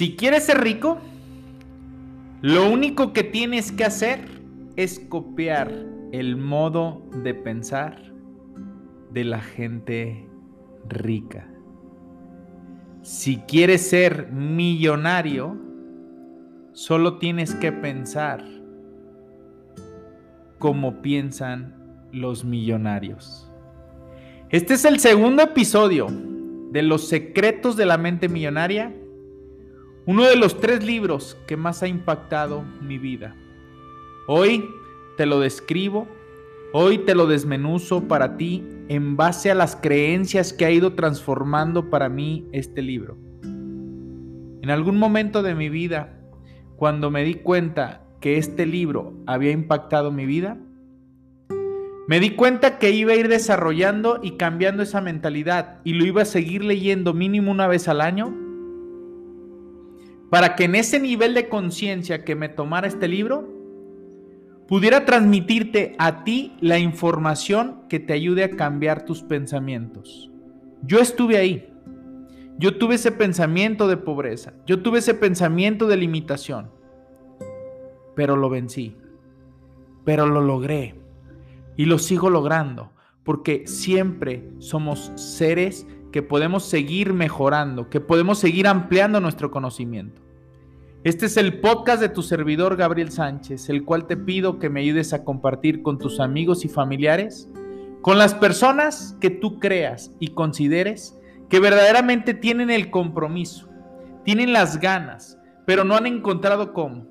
Si 0.00 0.16
quieres 0.16 0.44
ser 0.44 0.62
rico, 0.62 0.96
lo 2.40 2.70
único 2.70 3.12
que 3.12 3.22
tienes 3.22 3.70
que 3.70 3.84
hacer 3.84 4.20
es 4.76 4.98
copiar 4.98 5.70
el 6.10 6.38
modo 6.38 7.02
de 7.22 7.34
pensar 7.34 8.00
de 9.10 9.24
la 9.24 9.42
gente 9.42 10.26
rica. 10.88 11.46
Si 13.02 13.40
quieres 13.40 13.90
ser 13.90 14.32
millonario, 14.32 15.58
solo 16.72 17.18
tienes 17.18 17.54
que 17.56 17.70
pensar 17.70 18.42
como 20.58 21.02
piensan 21.02 22.08
los 22.10 22.42
millonarios. 22.42 23.52
Este 24.48 24.72
es 24.72 24.86
el 24.86 24.98
segundo 24.98 25.42
episodio 25.42 26.06
de 26.70 26.80
Los 26.80 27.06
secretos 27.06 27.76
de 27.76 27.84
la 27.84 27.98
mente 27.98 28.30
millonaria 28.30 28.94
uno 30.10 30.24
de 30.24 30.34
los 30.34 30.58
tres 30.58 30.82
libros 30.82 31.38
que 31.46 31.56
más 31.56 31.84
ha 31.84 31.86
impactado 31.86 32.64
mi 32.82 32.98
vida. 32.98 33.36
Hoy 34.26 34.68
te 35.16 35.24
lo 35.24 35.38
describo, 35.38 36.08
hoy 36.72 36.98
te 36.98 37.14
lo 37.14 37.28
desmenuzo 37.28 38.08
para 38.08 38.36
ti 38.36 38.64
en 38.88 39.16
base 39.16 39.52
a 39.52 39.54
las 39.54 39.76
creencias 39.76 40.52
que 40.52 40.64
ha 40.64 40.72
ido 40.72 40.94
transformando 40.94 41.90
para 41.90 42.08
mí 42.08 42.48
este 42.50 42.82
libro. 42.82 43.18
En 43.44 44.70
algún 44.70 44.98
momento 44.98 45.44
de 45.44 45.54
mi 45.54 45.68
vida, 45.68 46.20
cuando 46.74 47.12
me 47.12 47.22
di 47.22 47.34
cuenta 47.34 48.02
que 48.20 48.36
este 48.36 48.66
libro 48.66 49.14
había 49.28 49.52
impactado 49.52 50.10
mi 50.10 50.26
vida, 50.26 50.58
me 52.08 52.18
di 52.18 52.30
cuenta 52.30 52.80
que 52.80 52.90
iba 52.90 53.12
a 53.12 53.16
ir 53.16 53.28
desarrollando 53.28 54.18
y 54.20 54.32
cambiando 54.32 54.82
esa 54.82 55.00
mentalidad 55.00 55.78
y 55.84 55.92
lo 55.92 56.04
iba 56.04 56.22
a 56.22 56.24
seguir 56.24 56.64
leyendo 56.64 57.14
mínimo 57.14 57.52
una 57.52 57.68
vez 57.68 57.86
al 57.86 58.00
año 58.00 58.49
para 60.30 60.54
que 60.54 60.64
en 60.64 60.76
ese 60.76 61.00
nivel 61.00 61.34
de 61.34 61.48
conciencia 61.48 62.24
que 62.24 62.36
me 62.36 62.48
tomara 62.48 62.86
este 62.86 63.08
libro, 63.08 63.48
pudiera 64.68 65.04
transmitirte 65.04 65.96
a 65.98 66.22
ti 66.22 66.56
la 66.60 66.78
información 66.78 67.82
que 67.88 67.98
te 67.98 68.12
ayude 68.12 68.44
a 68.44 68.50
cambiar 68.50 69.04
tus 69.04 69.22
pensamientos. 69.22 70.30
Yo 70.82 71.00
estuve 71.00 71.36
ahí. 71.36 71.66
Yo 72.56 72.78
tuve 72.78 72.94
ese 72.94 73.10
pensamiento 73.10 73.88
de 73.88 73.96
pobreza. 73.96 74.54
Yo 74.66 74.80
tuve 74.80 75.00
ese 75.00 75.14
pensamiento 75.14 75.88
de 75.88 75.96
limitación. 75.96 76.70
Pero 78.14 78.36
lo 78.36 78.48
vencí. 78.48 78.96
Pero 80.04 80.26
lo 80.26 80.40
logré. 80.40 80.94
Y 81.76 81.86
lo 81.86 81.98
sigo 81.98 82.30
logrando. 82.30 82.92
Porque 83.24 83.66
siempre 83.66 84.48
somos 84.58 85.10
seres 85.16 85.86
que 86.12 86.22
podemos 86.22 86.64
seguir 86.64 87.12
mejorando, 87.12 87.88
que 87.88 88.00
podemos 88.00 88.38
seguir 88.38 88.66
ampliando 88.66 89.20
nuestro 89.20 89.50
conocimiento. 89.50 90.22
Este 91.04 91.26
es 91.26 91.36
el 91.36 91.60
podcast 91.60 92.00
de 92.00 92.08
tu 92.08 92.22
servidor 92.22 92.76
Gabriel 92.76 93.10
Sánchez, 93.10 93.68
el 93.70 93.84
cual 93.84 94.06
te 94.06 94.16
pido 94.16 94.58
que 94.58 94.68
me 94.68 94.80
ayudes 94.80 95.12
a 95.12 95.24
compartir 95.24 95.82
con 95.82 95.98
tus 95.98 96.20
amigos 96.20 96.64
y 96.64 96.68
familiares, 96.68 97.48
con 98.02 98.18
las 98.18 98.34
personas 98.34 99.16
que 99.20 99.30
tú 99.30 99.58
creas 99.58 100.12
y 100.18 100.28
consideres 100.28 101.18
que 101.48 101.60
verdaderamente 101.60 102.34
tienen 102.34 102.70
el 102.70 102.90
compromiso, 102.90 103.68
tienen 104.24 104.52
las 104.52 104.80
ganas, 104.80 105.38
pero 105.64 105.84
no 105.84 105.96
han 105.96 106.06
encontrado 106.06 106.72
cómo. 106.72 107.06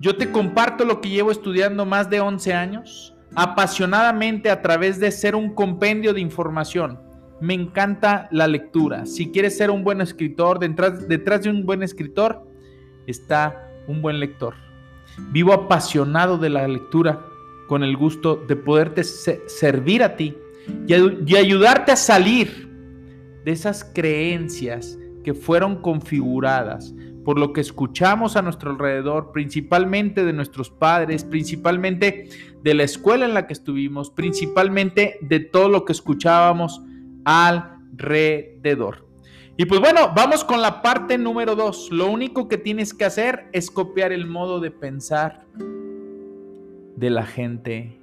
Yo 0.00 0.16
te 0.16 0.30
comparto 0.30 0.84
lo 0.84 1.00
que 1.00 1.08
llevo 1.10 1.30
estudiando 1.30 1.84
más 1.84 2.08
de 2.08 2.20
11 2.20 2.54
años, 2.54 3.14
apasionadamente 3.34 4.50
a 4.50 4.62
través 4.62 5.00
de 5.00 5.10
ser 5.10 5.34
un 5.34 5.54
compendio 5.54 6.14
de 6.14 6.20
información 6.20 7.07
me 7.40 7.54
encanta 7.54 8.28
la 8.30 8.46
lectura. 8.46 9.06
Si 9.06 9.30
quieres 9.30 9.56
ser 9.56 9.70
un 9.70 9.84
buen 9.84 10.00
escritor, 10.00 10.58
detrás, 10.58 11.42
de 11.42 11.50
un 11.50 11.64
buen 11.64 11.82
escritor 11.82 12.46
está 13.06 13.70
un 13.86 14.02
buen 14.02 14.20
lector. 14.20 14.54
Vivo 15.30 15.52
apasionado 15.52 16.38
de 16.38 16.50
la 16.50 16.66
lectura 16.68 17.24
con 17.68 17.82
el 17.82 17.96
gusto 17.96 18.36
de 18.36 18.56
poderte 18.56 19.04
servir 19.04 20.02
a 20.02 20.16
ti 20.16 20.36
y 20.86 21.36
ayudarte 21.36 21.92
a 21.92 21.96
salir 21.96 22.68
de 23.44 23.52
esas 23.52 23.84
creencias 23.84 24.98
que 25.24 25.34
fueron 25.34 25.80
configuradas 25.80 26.94
por 27.28 27.38
lo 27.38 27.52
que 27.52 27.60
escuchamos 27.60 28.36
a 28.36 28.42
nuestro 28.42 28.70
alrededor, 28.70 29.32
principalmente 29.32 30.24
de 30.24 30.32
nuestros 30.32 30.70
padres, 30.70 31.24
principalmente 31.24 32.30
de 32.62 32.72
la 32.72 32.84
escuela 32.84 33.26
en 33.26 33.34
la 33.34 33.46
que 33.46 33.52
estuvimos, 33.52 34.08
principalmente 34.08 35.18
de 35.20 35.40
todo 35.40 35.68
lo 35.68 35.84
que 35.84 35.92
escuchábamos 35.92 36.80
alrededor. 37.28 39.06
Y 39.58 39.66
pues 39.66 39.80
bueno, 39.80 40.12
vamos 40.16 40.44
con 40.44 40.62
la 40.62 40.80
parte 40.80 41.18
número 41.18 41.54
dos. 41.54 41.90
Lo 41.90 42.10
único 42.10 42.48
que 42.48 42.56
tienes 42.56 42.94
que 42.94 43.04
hacer 43.04 43.48
es 43.52 43.70
copiar 43.70 44.12
el 44.12 44.26
modo 44.26 44.60
de 44.60 44.70
pensar 44.70 45.44
de 46.96 47.10
la 47.10 47.26
gente 47.26 48.00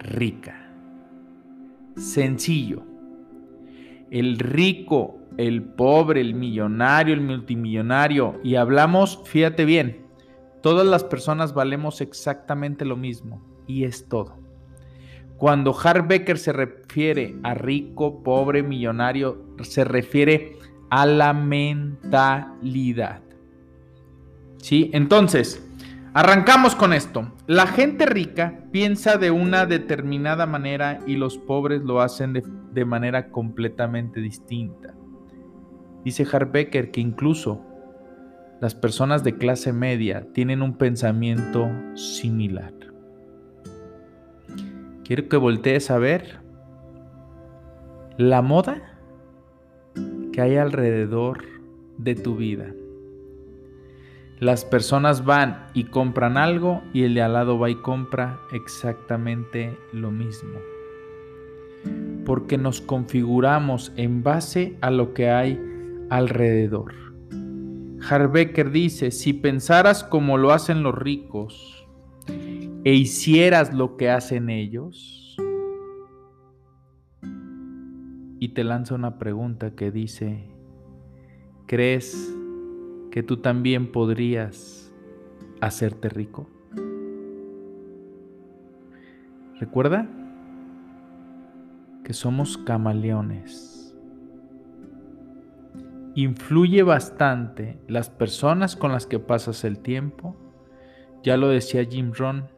rica. 0.00 0.68
Sencillo. 1.96 2.82
El 4.10 4.38
rico, 4.38 5.20
el 5.36 5.62
pobre, 5.62 6.22
el 6.22 6.34
millonario, 6.34 7.14
el 7.14 7.20
multimillonario. 7.20 8.40
Y 8.42 8.56
hablamos, 8.56 9.20
fíjate 9.24 9.64
bien, 9.64 10.06
todas 10.60 10.86
las 10.86 11.04
personas 11.04 11.54
valemos 11.54 12.00
exactamente 12.00 12.84
lo 12.84 12.96
mismo. 12.96 13.44
Y 13.68 13.84
es 13.84 14.08
todo. 14.08 14.41
Cuando 15.42 15.76
Becker 16.06 16.38
se 16.38 16.52
refiere 16.52 17.34
a 17.42 17.54
rico, 17.54 18.22
pobre, 18.22 18.62
millonario, 18.62 19.44
se 19.62 19.82
refiere 19.82 20.56
a 20.88 21.04
la 21.04 21.32
mentalidad. 21.32 23.22
¿Sí? 24.58 24.88
Entonces, 24.92 25.68
arrancamos 26.14 26.76
con 26.76 26.92
esto. 26.92 27.32
La 27.48 27.66
gente 27.66 28.06
rica 28.06 28.60
piensa 28.70 29.16
de 29.16 29.32
una 29.32 29.66
determinada 29.66 30.46
manera 30.46 31.00
y 31.08 31.16
los 31.16 31.38
pobres 31.38 31.82
lo 31.82 32.00
hacen 32.00 32.40
de, 32.72 32.84
manera 32.84 33.30
completamente 33.30 34.20
distinta. 34.20 34.94
Dice 36.04 36.24
Becker 36.24 36.92
que 36.92 37.00
incluso 37.00 37.66
las 38.60 38.76
personas 38.76 39.24
de 39.24 39.36
clase 39.38 39.72
media 39.72 40.24
tienen 40.32 40.62
un 40.62 40.78
pensamiento 40.78 41.68
similar. 41.96 42.81
Quiero 45.12 45.28
que 45.28 45.36
voltees 45.36 45.90
a 45.90 45.98
ver 45.98 46.40
la 48.16 48.40
moda 48.40 48.98
que 50.32 50.40
hay 50.40 50.56
alrededor 50.56 51.44
de 51.98 52.14
tu 52.14 52.34
vida. 52.34 52.72
Las 54.40 54.64
personas 54.64 55.26
van 55.26 55.66
y 55.74 55.84
compran 55.84 56.38
algo 56.38 56.80
y 56.94 57.02
el 57.02 57.12
de 57.12 57.20
al 57.20 57.34
lado 57.34 57.58
va 57.58 57.68
y 57.68 57.74
compra 57.74 58.40
exactamente 58.54 59.76
lo 59.92 60.10
mismo. 60.10 60.58
Porque 62.24 62.56
nos 62.56 62.80
configuramos 62.80 63.92
en 63.96 64.22
base 64.22 64.78
a 64.80 64.90
lo 64.90 65.12
que 65.12 65.28
hay 65.28 65.60
alrededor. 66.08 66.94
Harbecker 68.00 68.70
dice, 68.70 69.10
si 69.10 69.34
pensaras 69.34 70.04
como 70.04 70.38
lo 70.38 70.52
hacen 70.52 70.82
los 70.82 70.94
ricos, 70.94 71.81
e 72.84 72.94
hicieras 72.94 73.72
lo 73.72 73.96
que 73.96 74.10
hacen 74.10 74.50
ellos? 74.50 75.36
Y 78.40 78.48
te 78.48 78.64
lanza 78.64 78.94
una 78.96 79.18
pregunta 79.18 79.76
que 79.76 79.92
dice, 79.92 80.48
¿crees 81.66 82.36
que 83.12 83.22
tú 83.22 83.36
también 83.36 83.92
podrías 83.92 84.92
hacerte 85.60 86.08
rico? 86.08 86.48
Recuerda 89.60 90.08
que 92.02 92.12
somos 92.12 92.58
camaleones. 92.58 93.96
Influye 96.16 96.82
bastante 96.82 97.78
las 97.86 98.10
personas 98.10 98.74
con 98.74 98.90
las 98.90 99.06
que 99.06 99.20
pasas 99.20 99.62
el 99.64 99.78
tiempo. 99.78 100.36
Ya 101.22 101.36
lo 101.36 101.48
decía 101.48 101.84
Jim 101.84 102.12
Rohn, 102.12 102.48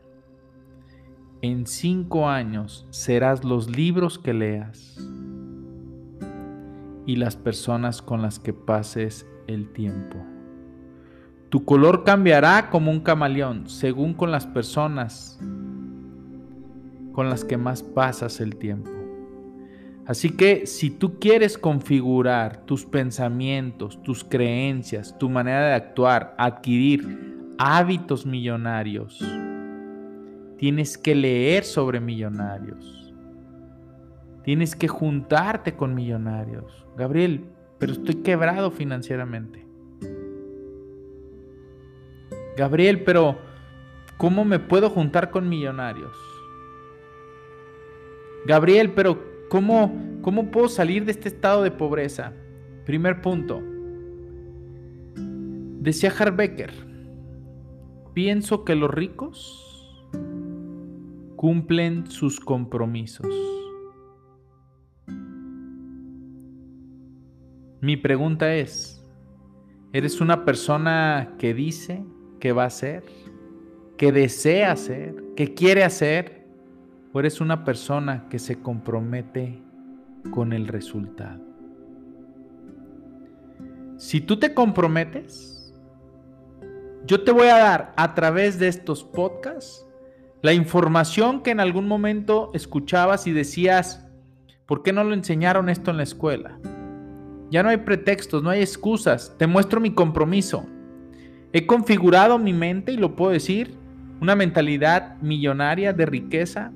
en 1.44 1.66
cinco 1.66 2.26
años 2.26 2.86
serás 2.88 3.44
los 3.44 3.68
libros 3.68 4.18
que 4.18 4.32
leas. 4.32 4.98
y 7.06 7.16
las 7.16 7.36
personas 7.36 8.00
con 8.00 8.22
las 8.22 8.38
que 8.38 8.54
pases 8.54 9.26
el 9.46 9.70
tiempo. 9.74 10.16
Tu 11.50 11.62
color 11.66 12.02
cambiará 12.02 12.70
como 12.70 12.90
un 12.90 13.00
camaleón 13.00 13.68
según 13.68 14.14
con 14.14 14.30
las 14.30 14.46
personas 14.46 15.38
con 17.12 17.28
las 17.28 17.44
que 17.44 17.58
más 17.58 17.82
pasas 17.82 18.40
el 18.40 18.56
tiempo. 18.56 18.90
Así 20.06 20.30
que 20.30 20.66
si 20.66 20.88
tú 20.88 21.18
quieres 21.18 21.58
configurar 21.58 22.64
tus 22.64 22.86
pensamientos, 22.86 24.02
tus 24.02 24.24
creencias, 24.24 25.14
tu 25.18 25.28
manera 25.28 25.66
de 25.66 25.74
actuar, 25.74 26.34
adquirir 26.38 27.52
hábitos 27.58 28.24
millonarios, 28.24 29.22
tienes 30.58 30.96
que 30.98 31.14
leer 31.14 31.64
sobre 31.64 32.00
millonarios. 32.00 33.12
Tienes 34.44 34.76
que 34.76 34.88
juntarte 34.88 35.74
con 35.74 35.94
millonarios. 35.94 36.86
Gabriel, 36.96 37.44
pero 37.78 37.92
estoy 37.92 38.16
quebrado 38.16 38.70
financieramente. 38.70 39.66
Gabriel, 42.56 43.02
pero 43.04 43.38
¿cómo 44.16 44.44
me 44.44 44.58
puedo 44.58 44.90
juntar 44.90 45.30
con 45.30 45.48
millonarios? 45.48 46.16
Gabriel, 48.46 48.92
pero 48.92 49.18
¿cómo, 49.48 50.18
cómo 50.22 50.50
puedo 50.50 50.68
salir 50.68 51.04
de 51.04 51.12
este 51.12 51.28
estado 51.28 51.62
de 51.62 51.70
pobreza? 51.70 52.32
Primer 52.84 53.22
punto. 53.22 53.62
Decía 55.80 56.12
Harbecker, 56.16 56.72
pienso 58.12 58.64
que 58.64 58.74
los 58.74 58.90
ricos 58.90 59.63
cumplen 61.44 62.06
sus 62.06 62.40
compromisos. 62.40 63.26
Mi 67.82 67.98
pregunta 67.98 68.54
es, 68.54 69.04
¿eres 69.92 70.22
una 70.22 70.46
persona 70.46 71.34
que 71.38 71.52
dice 71.52 72.02
que 72.40 72.52
va 72.52 72.62
a 72.62 72.68
hacer, 72.68 73.04
que 73.98 74.10
desea 74.10 74.72
hacer, 74.72 75.22
que 75.36 75.52
quiere 75.52 75.84
hacer? 75.84 76.46
¿O 77.12 77.20
eres 77.20 77.42
una 77.42 77.62
persona 77.62 78.26
que 78.30 78.38
se 78.38 78.62
compromete 78.62 79.62
con 80.30 80.54
el 80.54 80.66
resultado? 80.66 81.44
Si 83.98 84.22
tú 84.22 84.38
te 84.38 84.54
comprometes, 84.54 85.74
yo 87.04 87.22
te 87.22 87.32
voy 87.32 87.48
a 87.48 87.58
dar 87.58 87.92
a 87.98 88.14
través 88.14 88.58
de 88.58 88.68
estos 88.68 89.04
podcasts 89.04 89.84
la 90.44 90.52
información 90.52 91.40
que 91.40 91.52
en 91.52 91.58
algún 91.58 91.88
momento 91.88 92.50
escuchabas 92.52 93.26
y 93.26 93.32
decías, 93.32 94.06
¿por 94.66 94.82
qué 94.82 94.92
no 94.92 95.02
lo 95.02 95.14
enseñaron 95.14 95.70
esto 95.70 95.90
en 95.90 95.96
la 95.96 96.02
escuela? 96.02 96.58
Ya 97.50 97.62
no 97.62 97.70
hay 97.70 97.78
pretextos, 97.78 98.42
no 98.42 98.50
hay 98.50 98.60
excusas. 98.60 99.34
Te 99.38 99.46
muestro 99.46 99.80
mi 99.80 99.94
compromiso. 99.94 100.66
He 101.54 101.64
configurado 101.64 102.38
mi 102.38 102.52
mente, 102.52 102.92
y 102.92 102.98
lo 102.98 103.16
puedo 103.16 103.32
decir, 103.32 103.74
una 104.20 104.36
mentalidad 104.36 105.16
millonaria 105.22 105.94
de 105.94 106.04
riqueza, 106.04 106.72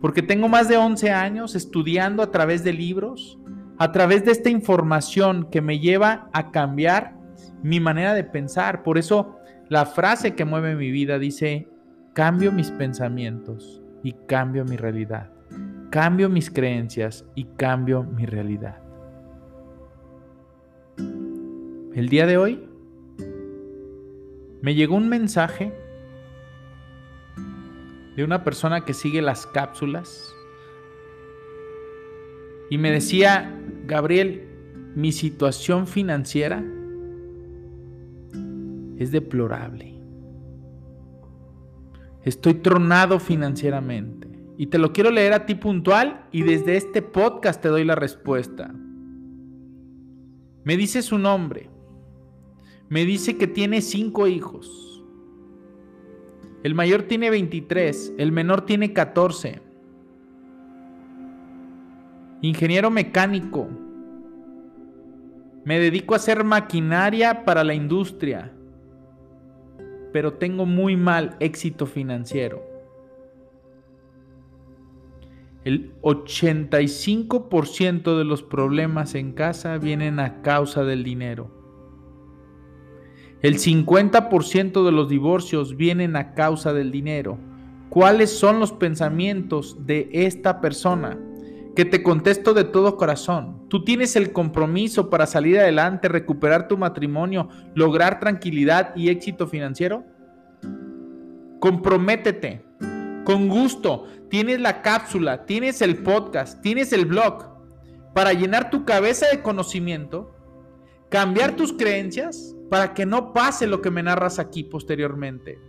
porque 0.00 0.22
tengo 0.22 0.48
más 0.48 0.68
de 0.68 0.76
11 0.76 1.10
años 1.10 1.56
estudiando 1.56 2.22
a 2.22 2.30
través 2.30 2.62
de 2.62 2.72
libros, 2.72 3.36
a 3.78 3.90
través 3.90 4.24
de 4.24 4.30
esta 4.30 4.48
información 4.48 5.48
que 5.50 5.60
me 5.60 5.80
lleva 5.80 6.30
a 6.32 6.52
cambiar 6.52 7.16
mi 7.64 7.80
manera 7.80 8.14
de 8.14 8.22
pensar. 8.22 8.84
Por 8.84 8.96
eso 8.96 9.38
la 9.68 9.86
frase 9.86 10.36
que 10.36 10.44
mueve 10.44 10.76
mi 10.76 10.92
vida 10.92 11.18
dice, 11.18 11.66
cambio 12.18 12.50
mis 12.50 12.72
pensamientos 12.72 13.80
y 14.02 14.12
cambio 14.26 14.64
mi 14.64 14.76
realidad. 14.76 15.30
Cambio 15.88 16.28
mis 16.28 16.50
creencias 16.50 17.24
y 17.36 17.44
cambio 17.44 18.02
mi 18.02 18.26
realidad. 18.26 18.82
El 21.94 22.08
día 22.08 22.26
de 22.26 22.36
hoy 22.36 22.68
me 24.62 24.74
llegó 24.74 24.96
un 24.96 25.08
mensaje 25.08 25.72
de 28.16 28.24
una 28.24 28.42
persona 28.42 28.84
que 28.84 28.94
sigue 28.94 29.22
las 29.22 29.46
cápsulas 29.46 30.34
y 32.68 32.78
me 32.78 32.90
decía, 32.90 33.56
Gabriel, 33.86 34.48
mi 34.96 35.12
situación 35.12 35.86
financiera 35.86 36.64
es 38.96 39.12
deplorable. 39.12 39.97
Estoy 42.28 42.54
tronado 42.54 43.20
financieramente. 43.20 44.28
Y 44.58 44.66
te 44.66 44.76
lo 44.76 44.92
quiero 44.92 45.10
leer 45.10 45.32
a 45.32 45.46
ti 45.46 45.54
puntual 45.54 46.26
y 46.30 46.42
desde 46.42 46.76
este 46.76 47.00
podcast 47.00 47.62
te 47.62 47.68
doy 47.68 47.84
la 47.84 47.94
respuesta. 47.94 48.70
Me 50.62 50.76
dice 50.76 51.00
su 51.00 51.16
nombre. 51.16 51.70
Me 52.90 53.06
dice 53.06 53.38
que 53.38 53.46
tiene 53.46 53.80
cinco 53.80 54.26
hijos. 54.26 55.02
El 56.62 56.74
mayor 56.74 57.04
tiene 57.04 57.30
23, 57.30 58.14
el 58.18 58.30
menor 58.30 58.66
tiene 58.66 58.92
14. 58.92 59.62
Ingeniero 62.42 62.90
mecánico. 62.90 63.68
Me 65.64 65.78
dedico 65.78 66.12
a 66.12 66.18
hacer 66.18 66.44
maquinaria 66.44 67.46
para 67.46 67.64
la 67.64 67.72
industria, 67.72 68.52
pero 70.12 70.34
tengo 70.34 70.66
muy 70.66 70.96
mal 70.96 71.36
éxito 71.40 71.86
financiero. 71.86 72.62
El 75.64 75.92
85% 76.00 78.16
de 78.16 78.24
los 78.24 78.42
problemas 78.42 79.14
en 79.14 79.32
casa 79.32 79.76
vienen 79.78 80.20
a 80.20 80.40
causa 80.40 80.84
del 80.84 81.04
dinero. 81.04 81.50
El 83.42 83.58
50% 83.58 84.84
de 84.84 84.92
los 84.92 85.08
divorcios 85.08 85.76
vienen 85.76 86.16
a 86.16 86.34
causa 86.34 86.72
del 86.72 86.90
dinero. 86.90 87.38
¿Cuáles 87.88 88.30
son 88.30 88.60
los 88.60 88.72
pensamientos 88.72 89.86
de 89.86 90.08
esta 90.12 90.60
persona? 90.60 91.18
Que 91.78 91.84
te 91.84 92.02
contesto 92.02 92.54
de 92.54 92.64
todo 92.64 92.96
corazón. 92.96 93.68
¿Tú 93.68 93.84
tienes 93.84 94.16
el 94.16 94.32
compromiso 94.32 95.10
para 95.10 95.28
salir 95.28 95.60
adelante, 95.60 96.08
recuperar 96.08 96.66
tu 96.66 96.76
matrimonio, 96.76 97.50
lograr 97.76 98.18
tranquilidad 98.18 98.96
y 98.96 99.10
éxito 99.10 99.46
financiero? 99.46 100.04
Comprométete. 101.60 102.64
Con 103.24 103.46
gusto. 103.46 104.06
Tienes 104.28 104.60
la 104.60 104.82
cápsula, 104.82 105.46
tienes 105.46 105.80
el 105.80 105.98
podcast, 105.98 106.60
tienes 106.62 106.92
el 106.92 107.06
blog 107.06 107.44
para 108.12 108.32
llenar 108.32 108.70
tu 108.70 108.84
cabeza 108.84 109.26
de 109.30 109.40
conocimiento, 109.40 110.34
cambiar 111.10 111.54
tus 111.54 111.72
creencias 111.72 112.56
para 112.68 112.92
que 112.92 113.06
no 113.06 113.32
pase 113.32 113.68
lo 113.68 113.82
que 113.82 113.92
me 113.92 114.02
narras 114.02 114.40
aquí 114.40 114.64
posteriormente. 114.64 115.60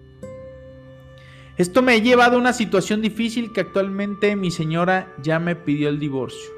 Esto 1.60 1.82
me 1.82 1.92
ha 1.92 1.98
llevado 1.98 2.38
a 2.38 2.40
una 2.40 2.54
situación 2.54 3.02
difícil 3.02 3.52
que 3.52 3.60
actualmente 3.60 4.38
mi 4.38 4.50
señora 4.50 5.14
ya 5.22 5.40
me 5.40 5.58
pidió 5.58 5.90
el 5.90 6.00
divorcio. 6.00 6.50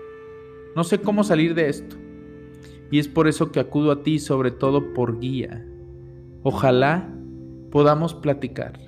No 0.75 0.83
sé 0.83 1.01
cómo 1.01 1.23
salir 1.23 1.55
de 1.55 1.69
esto. 1.69 1.95
Y 2.91 2.99
es 2.99 3.07
por 3.07 3.27
eso 3.27 3.51
que 3.51 3.59
acudo 3.59 3.91
a 3.91 4.03
ti 4.03 4.19
sobre 4.19 4.51
todo 4.51 4.93
por 4.93 5.19
guía. 5.19 5.65
Ojalá 6.43 7.09
podamos 7.71 8.13
platicar. 8.13 8.79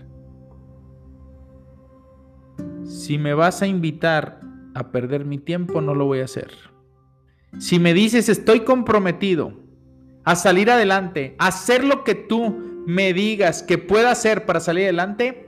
Si 2.86 3.18
me 3.18 3.34
vas 3.34 3.64
a 3.64 3.68
invitar 3.68 4.40
a 4.76 4.92
perder 4.92 5.26
mi 5.26 5.40
tiempo, 5.40 5.82
no 5.82 5.96
lo 5.96 6.06
voy 6.06 6.20
a 6.20 6.26
hacer. 6.26 6.52
Si 7.58 7.80
me 7.80 7.96
dices 7.96 8.30
estoy 8.30 8.60
comprometido 8.60 9.54
a 10.26 10.36
salir 10.36 10.70
adelante, 10.70 11.36
a 11.40 11.48
hacer 11.48 11.84
lo 11.84 12.04
que 12.04 12.14
tú 12.14 12.84
me 12.86 13.14
digas 13.14 13.64
que 13.64 13.80
pueda 13.80 14.12
hacer 14.12 14.46
para 14.46 14.60
salir 14.60 14.84
adelante, 14.84 15.43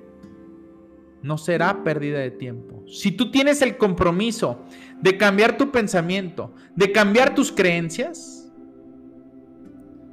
no 1.26 1.40
será 1.40 1.84
pérdida 1.84 2.20
de 2.20 2.30
tiempo. 2.30 2.84
Si 2.88 3.12
tú 3.12 3.32
tienes 3.32 3.64
el 3.64 3.78
compromiso 3.78 4.60
de 5.02 5.18
cambiar 5.18 5.58
tu 5.58 5.72
pensamiento, 5.72 6.54
de 6.76 6.92
cambiar 6.92 7.34
tus 7.34 7.52
creencias, 7.52 8.54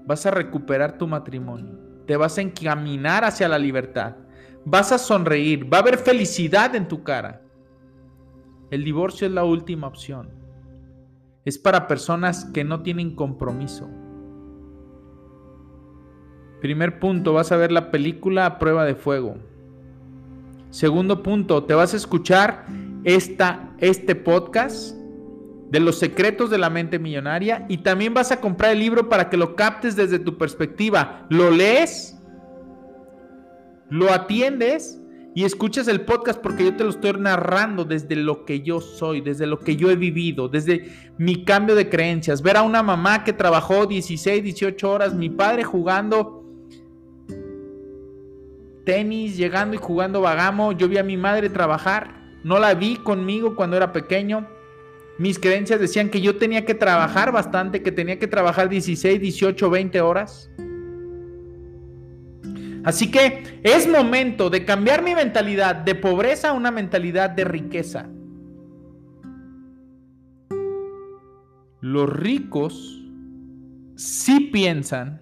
vas 0.07 0.25
a 0.25 0.31
recuperar 0.31 0.97
tu 0.97 1.07
matrimonio, 1.07 1.79
te 2.07 2.17
vas 2.17 2.39
a 2.39 2.41
encaminar 2.41 3.25
hacia 3.25 3.47
la 3.47 3.59
libertad, 3.59 4.17
vas 4.65 4.91
a 4.91 4.97
sonreír, 4.97 5.71
va 5.71 5.79
a 5.79 5.81
haber 5.83 5.99
felicidad 5.99 6.75
en 6.75 6.89
tu 6.89 7.03
cara. 7.03 7.43
El 8.71 8.83
divorcio 8.83 9.27
es 9.27 9.35
la 9.35 9.45
última 9.45 9.89
opción. 9.89 10.31
Es 11.45 11.59
para 11.59 11.89
personas 11.89 12.47
que 12.47 12.65
no 12.65 12.83
tienen 12.83 13.15
compromiso. 13.15 13.91
Primer 16.63 16.99
punto, 17.01 17.35
vas 17.35 17.53
a 17.53 17.57
ver 17.57 17.71
la 17.71 17.91
película 17.91 18.47
a 18.47 18.59
prueba 18.59 18.87
de 18.87 18.95
fuego. 18.95 19.52
Segundo 20.73 21.23
punto, 21.23 21.65
te 21.65 21.75
vas 21.75 21.93
a 21.93 21.99
escuchar 21.99 22.65
esta, 23.05 23.75
este 23.77 24.15
podcast 24.15 24.97
de 25.69 25.81
los 25.81 25.99
secretos 25.99 26.49
de 26.49 26.57
la 26.57 26.71
mente 26.71 26.99
millonaria 26.99 27.67
y 27.69 27.79
también 27.79 28.15
vas 28.15 28.33
a 28.33 28.41
comprar 28.41 28.73
el 28.73 28.79
libro 28.79 29.11
para 29.11 29.29
que 29.29 29.37
lo 29.37 29.55
captes 29.55 29.97
desde 29.97 30.19
tu 30.19 30.39
perspectiva. 30.39 31.27
Lo 31.29 31.51
lees, 31.51 32.19
lo 33.91 34.15
atiendes 34.15 34.99
y 35.35 35.45
escuchas 35.45 35.89
el 35.89 36.07
podcast 36.07 36.41
porque 36.41 36.65
yo 36.65 36.75
te 36.75 36.85
lo 36.85 36.91
estoy 36.91 37.13
narrando 37.19 37.85
desde 37.85 38.17
lo 38.17 38.47
que 38.47 38.63
yo 38.63 38.81
soy, 38.81 39.21
desde 39.21 39.47
lo 39.47 39.61
que 39.61 39.77
yo 39.77 39.91
he 39.91 39.97
vivido, 39.97 40.49
desde 40.49 40.91
mi 41.19 41.45
cambio 41.45 41.75
de 41.75 41.91
creencias. 41.91 42.41
Ver 42.41 42.57
a 42.57 42.63
una 42.63 42.83
mamá 42.83 43.25
que 43.25 43.35
trabajó 43.35 43.85
16, 43.85 44.43
18 44.43 44.91
horas, 44.91 45.15
mi 45.15 45.29
padre 45.29 45.65
jugando 45.65 46.42
tenis, 48.85 49.37
llegando 49.37 49.75
y 49.75 49.79
jugando 49.79 50.21
vagamo. 50.21 50.73
Yo 50.73 50.89
vi 50.89 50.99
a 50.99 51.03
mi 51.03 51.17
madre 51.17 51.49
trabajar, 51.49 52.15
no 52.45 52.59
la 52.59 52.75
vi 52.75 52.97
conmigo 52.97 53.55
cuando 53.55 53.77
era 53.77 53.93
pequeño. 53.93 54.49
Mis 55.19 55.39
creencias 55.39 55.79
decían 55.79 56.09
que 56.09 56.21
yo 56.21 56.37
tenía 56.37 56.65
que 56.65 56.75
trabajar 56.75 57.33
bastante, 57.33 57.83
que 57.83 57.93
tenía 57.93 58.19
que 58.19 58.27
trabajar 58.27 58.69
16, 58.69 59.21
18, 59.21 59.71
20 59.71 60.01
horas. 60.01 60.51
Así 62.85 63.11
que 63.11 63.61
es 63.63 63.89
momento 63.89 64.51
de 64.51 64.65
cambiar 64.65 65.03
mi 65.03 65.15
mentalidad 65.15 65.77
de 65.77 65.95
pobreza 65.95 66.51
a 66.51 66.53
una 66.53 66.71
mentalidad 66.71 67.31
de 67.31 67.45
riqueza. 67.45 68.09
Los 71.81 72.09
ricos 72.09 73.03
sí 73.97 74.51
piensan 74.53 75.21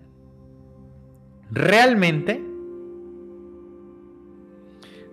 realmente 1.50 2.50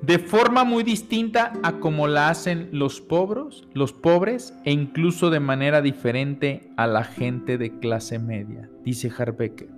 de 0.01 0.19
forma 0.19 0.63
muy 0.63 0.83
distinta 0.83 1.53
a 1.63 1.79
como 1.79 2.07
la 2.07 2.29
hacen 2.29 2.69
los 2.71 3.01
pobres, 3.01 3.67
los 3.73 3.93
pobres 3.93 4.53
e 4.63 4.71
incluso 4.71 5.29
de 5.29 5.39
manera 5.39 5.81
diferente 5.81 6.69
a 6.77 6.87
la 6.87 7.03
gente 7.03 7.57
de 7.57 7.79
clase 7.79 8.19
media, 8.19 8.69
dice 8.83 9.11
Harbecker. 9.15 9.69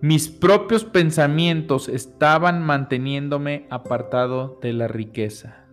Mis 0.00 0.28
propios 0.28 0.84
pensamientos 0.84 1.88
estaban 1.88 2.62
manteniéndome 2.62 3.66
apartado 3.70 4.58
de 4.60 4.72
la 4.72 4.88
riqueza. 4.88 5.64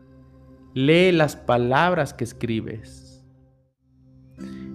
Lee 0.73 1.11
las 1.11 1.35
palabras 1.35 2.13
que 2.13 2.23
escribes. 2.23 3.23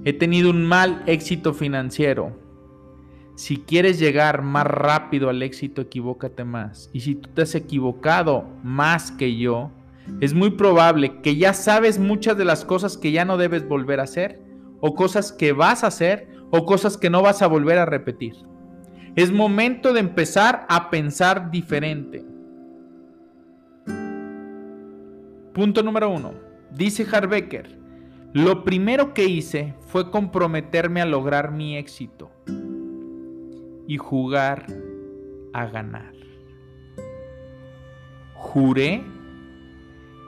He 0.05 0.13
tenido 0.13 0.51
un 0.51 0.65
mal 0.65 1.03
éxito 1.07 1.55
financiero. 1.55 2.48
Si 3.39 3.59
quieres 3.59 4.01
llegar 4.01 4.43
más 4.43 4.67
rápido 4.67 5.29
al 5.29 5.45
éxito, 5.45 5.81
equivócate 5.81 6.43
más. 6.43 6.91
Y 6.93 7.03
si 7.03 7.15
tú 7.15 7.31
te 7.33 7.43
has 7.43 7.55
equivocado 7.55 8.49
más 8.65 9.13
que 9.13 9.37
yo, 9.37 9.71
es 10.21 10.35
muy 10.35 10.51
probable 10.51 11.21
que 11.23 11.37
ya 11.37 11.53
sabes 11.53 12.01
muchas 12.01 12.37
de 12.37 12.45
las 12.45 12.65
cosas 12.65 12.99
que 12.99 13.13
ya 13.13 13.25
no 13.25 13.37
debes 13.37 13.69
volver 13.69 14.01
a 14.01 14.03
hacer, 14.03 14.41
o 14.81 14.97
cosas 14.97 15.31
que 15.31 15.53
vas 15.53 15.85
a 15.85 15.87
hacer, 15.87 16.27
o 16.51 16.67
cosas 16.67 16.97
que 16.97 17.11
no 17.11 17.23
vas 17.23 17.41
a 17.41 17.47
volver 17.47 17.79
a 17.79 17.87
repetir. 17.87 18.35
Es 19.15 19.31
momento 19.31 19.93
de 19.93 20.01
empezar 20.01 20.67
a 20.69 20.91
pensar 20.91 21.53
diferente. 21.53 22.25
Punto 25.55 25.85
número 25.85 26.11
uno. 26.11 26.35
Dice 26.73 27.07
Harbecker, 27.09 27.79
lo 28.33 28.65
primero 28.65 29.15
que 29.15 29.27
hice 29.27 29.75
fue 29.87 30.11
comprometerme 30.11 31.01
a 31.01 31.07
lograr 31.07 31.53
mi 31.53 31.77
éxito 31.77 32.33
y 33.89 33.97
jugar 33.97 34.67
a 35.55 35.67
ganar. 35.67 36.13
Juré 38.35 39.03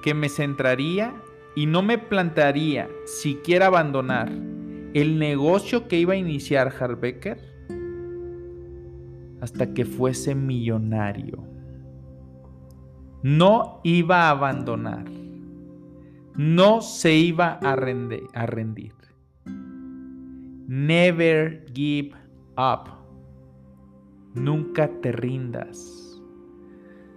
que 0.03 0.15
me 0.15 0.29
centraría 0.31 1.15
y 1.55 1.67
no 1.67 1.83
me 1.83 1.99
plantearía 1.99 2.89
siquiera 3.05 3.67
abandonar 3.67 4.31
el 4.95 5.19
negocio 5.19 5.87
que 5.87 6.01
iba 6.01 6.15
a 6.15 6.17
iniciar 6.17 6.75
Harbecker 6.81 7.39
hasta 9.43 9.73
que 9.75 9.85
fuese 9.85 10.35
millonario. 10.35 11.45
No 13.23 13.81
iba 13.85 14.23
a 14.23 14.31
abandonar. 14.31 15.05
No 16.35 16.81
se 16.81 17.15
iba 17.15 17.59
a, 17.63 17.73
a 17.73 18.47
rendir. 18.47 18.95
Never 20.67 21.67
give 21.75 22.13
up. 22.57 23.00
Nunca 24.35 24.89
te 25.01 25.13
rindas. 25.13 26.21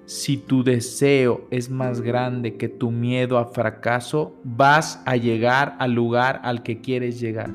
Si 0.05 0.37
tu 0.37 0.63
deseo 0.63 1.47
es 1.49 1.69
más 1.69 2.01
grande 2.01 2.57
que 2.57 2.69
tu 2.69 2.91
miedo 2.91 3.37
a 3.37 3.45
fracaso, 3.45 4.35
vas 4.43 5.01
a 5.05 5.15
llegar 5.15 5.75
al 5.79 5.93
lugar 5.93 6.41
al 6.43 6.63
que 6.63 6.81
quieres 6.81 7.19
llegar. 7.19 7.51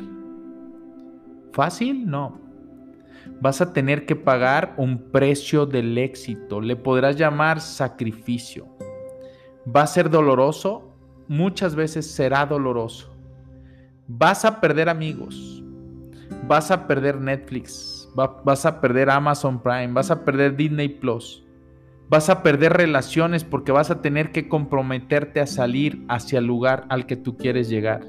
¿Fácil? 1.53 2.09
No 2.09 2.49
vas 3.41 3.61
a 3.61 3.73
tener 3.73 4.07
que 4.07 4.17
pagar 4.17 4.75
un 4.77 5.11
precio 5.11 5.67
del 5.67 5.97
éxito. 5.99 6.61
Le 6.61 6.77
podrás 6.77 7.17
llamar 7.17 7.61
sacrificio. 7.61 8.67
Va 9.75 9.83
a 9.83 9.87
ser 9.87 10.11
doloroso, 10.11 10.95
muchas 11.29 11.75
veces 11.75 12.11
será 12.11 12.47
doloroso. 12.47 13.15
Vas 14.07 14.45
a 14.45 14.61
perder 14.61 14.89
amigos, 14.89 15.63
vas 16.47 16.71
a 16.71 16.87
perder 16.87 17.21
Netflix, 17.21 17.98
vas 18.15 18.67
a 18.67 18.81
perder 18.81 19.11
Amazon 19.11 19.63
Prime, 19.63 19.89
vas 19.89 20.11
a 20.11 20.25
perder 20.25 20.57
Disney 20.57 20.89
Plus, 20.89 21.45
vas 22.09 22.31
a 22.31 22.43
perder 22.43 22.73
relaciones 22.73 23.45
porque 23.45 23.73
vas 23.73 23.91
a 23.91 24.01
tener 24.03 24.33
que 24.33 24.49
comprometerte 24.49 25.41
a 25.41 25.47
salir 25.47 26.05
hacia 26.09 26.39
el 26.39 26.47
lugar 26.47 26.87
al 26.89 27.07
que 27.07 27.17
tú 27.17 27.37
quieres 27.37 27.69
llegar. 27.69 28.03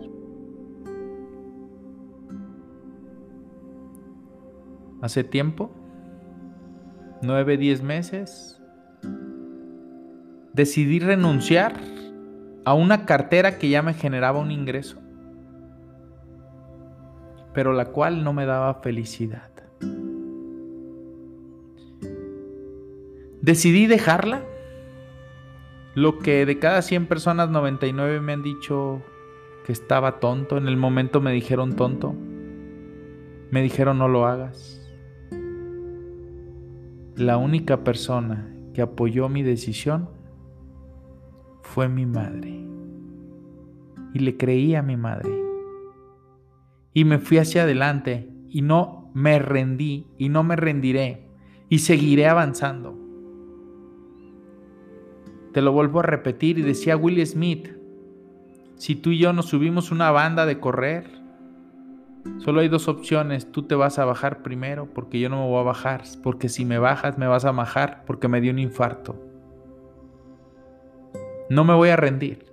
hace 5.01 5.23
tiempo, 5.23 5.71
nueve, 7.21 7.57
diez 7.57 7.81
meses, 7.81 8.61
decidí 10.53 10.99
renunciar 10.99 11.73
a 12.65 12.73
una 12.73 13.05
cartera 13.05 13.57
que 13.57 13.69
ya 13.69 13.81
me 13.81 13.93
generaba 13.93 14.39
un 14.39 14.51
ingreso, 14.51 14.99
pero 17.53 17.73
la 17.73 17.85
cual 17.85 18.23
no 18.23 18.33
me 18.33 18.45
daba 18.45 18.75
felicidad. 18.75 19.48
Decidí 23.41 23.87
dejarla. 23.87 24.43
Lo 25.95 26.19
que 26.19 26.45
de 26.45 26.59
cada 26.59 26.81
100 26.81 27.07
personas 27.07 27.49
99 27.49 28.21
me 28.21 28.33
han 28.33 28.43
dicho 28.43 29.01
que 29.65 29.71
estaba 29.71 30.19
tonto, 30.19 30.57
en 30.57 30.67
el 30.67 30.77
momento 30.77 31.19
me 31.19 31.31
dijeron 31.31 31.75
tonto. 31.75 32.13
Me 33.51 33.61
dijeron 33.61 33.97
no 33.97 34.07
lo 34.07 34.27
hagas. 34.27 34.79
La 37.15 37.37
única 37.37 37.83
persona 37.83 38.55
que 38.73 38.81
apoyó 38.81 39.29
mi 39.29 39.41
decisión 39.41 40.09
fue 41.61 41.89
mi 41.89 42.05
madre. 42.05 42.65
Y 44.13 44.19
le 44.19 44.37
creí 44.37 44.75
a 44.75 44.81
mi 44.81 44.95
madre. 44.95 45.31
Y 46.93 47.03
me 47.05 47.19
fui 47.19 47.37
hacia 47.37 47.63
adelante 47.63 48.29
y 48.49 48.61
no 48.61 48.98
me 49.19 49.37
rendí 49.39 50.07
y 50.17 50.29
no 50.29 50.43
me 50.43 50.55
rendiré 50.55 51.27
y 51.67 51.79
seguiré 51.79 52.27
avanzando. 52.27 52.97
Te 55.51 55.61
lo 55.61 55.71
vuelvo 55.71 55.99
a 55.99 56.03
repetir 56.03 56.57
y 56.57 56.61
decía 56.61 56.95
Will 56.95 57.25
Smith, 57.25 57.69
si 58.75 58.95
tú 58.95 59.11
y 59.11 59.17
yo 59.17 59.33
nos 59.33 59.47
subimos 59.47 59.91
una 59.91 60.09
banda 60.11 60.45
de 60.45 60.59
correr, 60.59 61.19
Solo 62.37 62.59
hay 62.61 62.67
dos 62.67 62.87
opciones, 62.87 63.51
tú 63.51 63.63
te 63.63 63.75
vas 63.75 63.97
a 63.97 64.05
bajar 64.05 64.43
primero 64.43 64.87
porque 64.93 65.19
yo 65.19 65.29
no 65.29 65.41
me 65.41 65.47
voy 65.47 65.61
a 65.61 65.63
bajar, 65.63 66.03
porque 66.21 66.49
si 66.49 66.65
me 66.65 66.77
bajas 66.77 67.17
me 67.17 67.27
vas 67.27 67.45
a 67.45 67.51
bajar 67.51 68.03
porque 68.05 68.27
me 68.27 68.41
dio 68.41 68.51
un 68.51 68.59
infarto. 68.59 69.17
No 71.49 71.63
me 71.63 71.73
voy 71.73 71.89
a 71.89 71.95
rendir. 71.95 72.45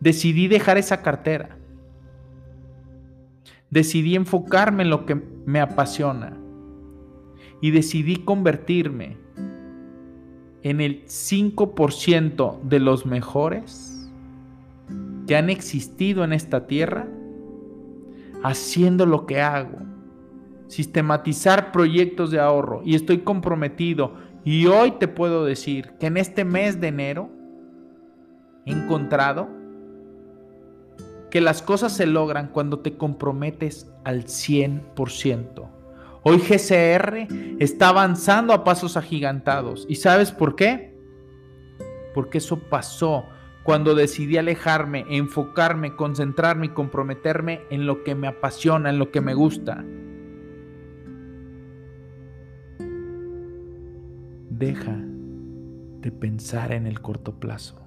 Decidí 0.00 0.46
dejar 0.46 0.78
esa 0.78 1.02
cartera. 1.02 1.56
Decidí 3.74 4.14
enfocarme 4.14 4.84
en 4.84 4.90
lo 4.90 5.04
que 5.04 5.20
me 5.46 5.58
apasiona. 5.58 6.38
Y 7.60 7.72
decidí 7.72 8.18
convertirme 8.18 9.16
en 10.62 10.80
el 10.80 11.04
5% 11.06 12.62
de 12.62 12.78
los 12.78 13.04
mejores 13.04 14.08
que 15.26 15.34
han 15.34 15.50
existido 15.50 16.22
en 16.22 16.32
esta 16.32 16.68
tierra 16.68 17.08
haciendo 18.44 19.06
lo 19.06 19.26
que 19.26 19.40
hago. 19.40 19.78
Sistematizar 20.68 21.72
proyectos 21.72 22.30
de 22.30 22.38
ahorro. 22.38 22.80
Y 22.84 22.94
estoy 22.94 23.22
comprometido. 23.22 24.14
Y 24.44 24.66
hoy 24.66 24.92
te 25.00 25.08
puedo 25.08 25.44
decir 25.44 25.94
que 25.98 26.06
en 26.06 26.16
este 26.16 26.44
mes 26.44 26.80
de 26.80 26.86
enero 26.86 27.28
he 28.66 28.70
encontrado 28.70 29.63
que 31.34 31.40
las 31.40 31.62
cosas 31.62 31.92
se 31.92 32.06
logran 32.06 32.46
cuando 32.46 32.78
te 32.78 32.96
comprometes 32.96 33.90
al 34.04 34.26
100%. 34.26 35.68
Hoy 36.22 36.38
GCR 36.38 37.26
está 37.58 37.88
avanzando 37.88 38.52
a 38.52 38.62
pasos 38.62 38.96
agigantados. 38.96 39.84
¿Y 39.88 39.96
sabes 39.96 40.30
por 40.30 40.54
qué? 40.54 40.96
Porque 42.14 42.38
eso 42.38 42.60
pasó 42.60 43.24
cuando 43.64 43.96
decidí 43.96 44.36
alejarme, 44.36 45.06
enfocarme, 45.08 45.96
concentrarme 45.96 46.66
y 46.66 46.68
comprometerme 46.68 47.62
en 47.68 47.84
lo 47.84 48.04
que 48.04 48.14
me 48.14 48.28
apasiona, 48.28 48.90
en 48.90 49.00
lo 49.00 49.10
que 49.10 49.20
me 49.20 49.34
gusta. 49.34 49.84
Deja 54.50 54.96
de 55.98 56.12
pensar 56.12 56.70
en 56.70 56.86
el 56.86 57.00
corto 57.00 57.40
plazo. 57.40 57.83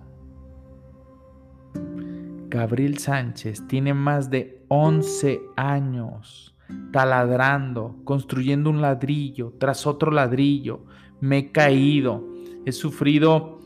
Gabriel 2.50 2.98
Sánchez 2.98 3.68
tiene 3.68 3.94
más 3.94 4.30
de 4.30 4.64
11 4.70 5.42
años 5.56 6.56
taladrando, 6.92 7.98
construyendo 8.04 8.70
un 8.70 8.82
ladrillo 8.82 9.54
tras 9.58 9.86
otro 9.86 10.12
ladrillo. 10.12 10.86
Me 11.20 11.38
he 11.40 11.52
caído, 11.52 12.26
he 12.66 12.72
sufrido, 12.72 13.60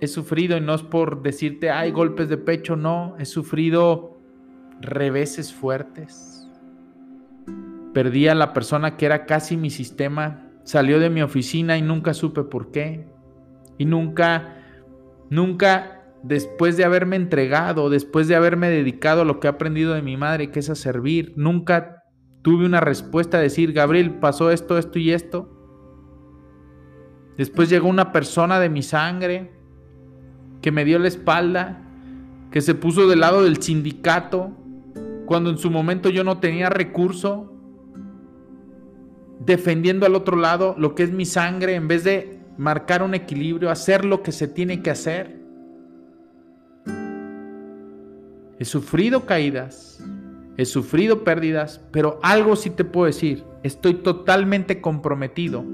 he 0.00 0.06
sufrido 0.06 0.56
y 0.56 0.60
no 0.60 0.74
es 0.74 0.82
por 0.82 1.22
decirte, 1.22 1.70
hay 1.70 1.90
golpes 1.90 2.28
de 2.28 2.38
pecho, 2.38 2.76
no, 2.76 3.14
he 3.18 3.24
sufrido 3.24 4.18
reveses 4.80 5.52
fuertes. 5.52 6.48
Perdí 7.92 8.28
a 8.28 8.34
la 8.34 8.52
persona 8.52 8.96
que 8.96 9.06
era 9.06 9.26
casi 9.26 9.56
mi 9.56 9.70
sistema, 9.70 10.50
salió 10.62 11.00
de 11.00 11.10
mi 11.10 11.22
oficina 11.22 11.76
y 11.76 11.82
nunca 11.82 12.14
supe 12.14 12.44
por 12.44 12.70
qué. 12.70 13.06
Y 13.76 13.84
nunca, 13.84 14.56
nunca 15.30 15.97
después 16.22 16.76
de 16.76 16.84
haberme 16.84 17.16
entregado, 17.16 17.90
después 17.90 18.28
de 18.28 18.36
haberme 18.36 18.68
dedicado 18.68 19.22
a 19.22 19.24
lo 19.24 19.40
que 19.40 19.46
he 19.46 19.50
aprendido 19.50 19.94
de 19.94 20.02
mi 20.02 20.16
madre, 20.16 20.50
que 20.50 20.60
es 20.60 20.70
a 20.70 20.74
servir, 20.74 21.32
nunca 21.36 22.04
tuve 22.42 22.66
una 22.66 22.80
respuesta 22.80 23.38
a 23.38 23.40
decir, 23.40 23.72
Gabriel, 23.72 24.18
pasó 24.18 24.50
esto, 24.50 24.78
esto 24.78 24.98
y 24.98 25.12
esto. 25.12 25.54
Después 27.36 27.68
llegó 27.68 27.88
una 27.88 28.12
persona 28.12 28.58
de 28.58 28.68
mi 28.68 28.82
sangre 28.82 29.52
que 30.60 30.72
me 30.72 30.84
dio 30.84 30.98
la 30.98 31.08
espalda, 31.08 31.84
que 32.50 32.60
se 32.60 32.74
puso 32.74 33.06
del 33.06 33.20
lado 33.20 33.44
del 33.44 33.62
sindicato, 33.62 34.50
cuando 35.26 35.50
en 35.50 35.58
su 35.58 35.70
momento 35.70 36.08
yo 36.08 36.24
no 36.24 36.38
tenía 36.38 36.70
recurso, 36.70 37.52
defendiendo 39.40 40.06
al 40.06 40.14
otro 40.14 40.36
lado 40.36 40.74
lo 40.78 40.94
que 40.94 41.04
es 41.04 41.12
mi 41.12 41.24
sangre, 41.24 41.74
en 41.74 41.86
vez 41.86 42.02
de 42.02 42.40
marcar 42.56 43.02
un 43.02 43.14
equilibrio, 43.14 43.70
hacer 43.70 44.04
lo 44.04 44.22
que 44.22 44.32
se 44.32 44.48
tiene 44.48 44.82
que 44.82 44.90
hacer. 44.90 45.37
He 48.58 48.64
sufrido 48.64 49.24
caídas, 49.24 50.02
he 50.56 50.64
sufrido 50.64 51.22
pérdidas, 51.22 51.80
pero 51.92 52.18
algo 52.22 52.56
sí 52.56 52.70
te 52.70 52.84
puedo 52.84 53.06
decir, 53.06 53.44
estoy 53.62 53.94
totalmente 53.94 54.80
comprometido 54.80 55.64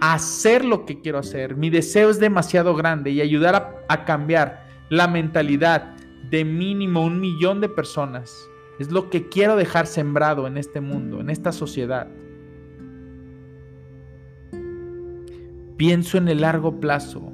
a 0.00 0.14
hacer 0.14 0.64
lo 0.64 0.86
que 0.86 1.00
quiero 1.00 1.18
hacer. 1.18 1.56
Mi 1.56 1.70
deseo 1.70 2.10
es 2.10 2.20
demasiado 2.20 2.76
grande 2.76 3.10
y 3.10 3.20
ayudar 3.20 3.84
a, 3.88 4.04
cambiar 4.04 4.64
la 4.90 5.08
mentalidad 5.08 5.96
de 6.30 6.44
mínimo 6.44 7.04
un 7.04 7.20
millón 7.20 7.60
de 7.60 7.68
personas. 7.68 8.32
Es 8.78 8.92
lo 8.92 9.10
que 9.10 9.28
quiero 9.28 9.56
dejar 9.56 9.86
sembrado 9.88 10.46
en 10.46 10.56
este 10.56 10.80
mundo, 10.80 11.20
en 11.20 11.30
esta 11.30 11.50
sociedad. 11.50 12.08
Pienso 15.76 16.18
en 16.18 16.28
el 16.28 16.42
largo 16.42 16.78
plazo. 16.78 17.33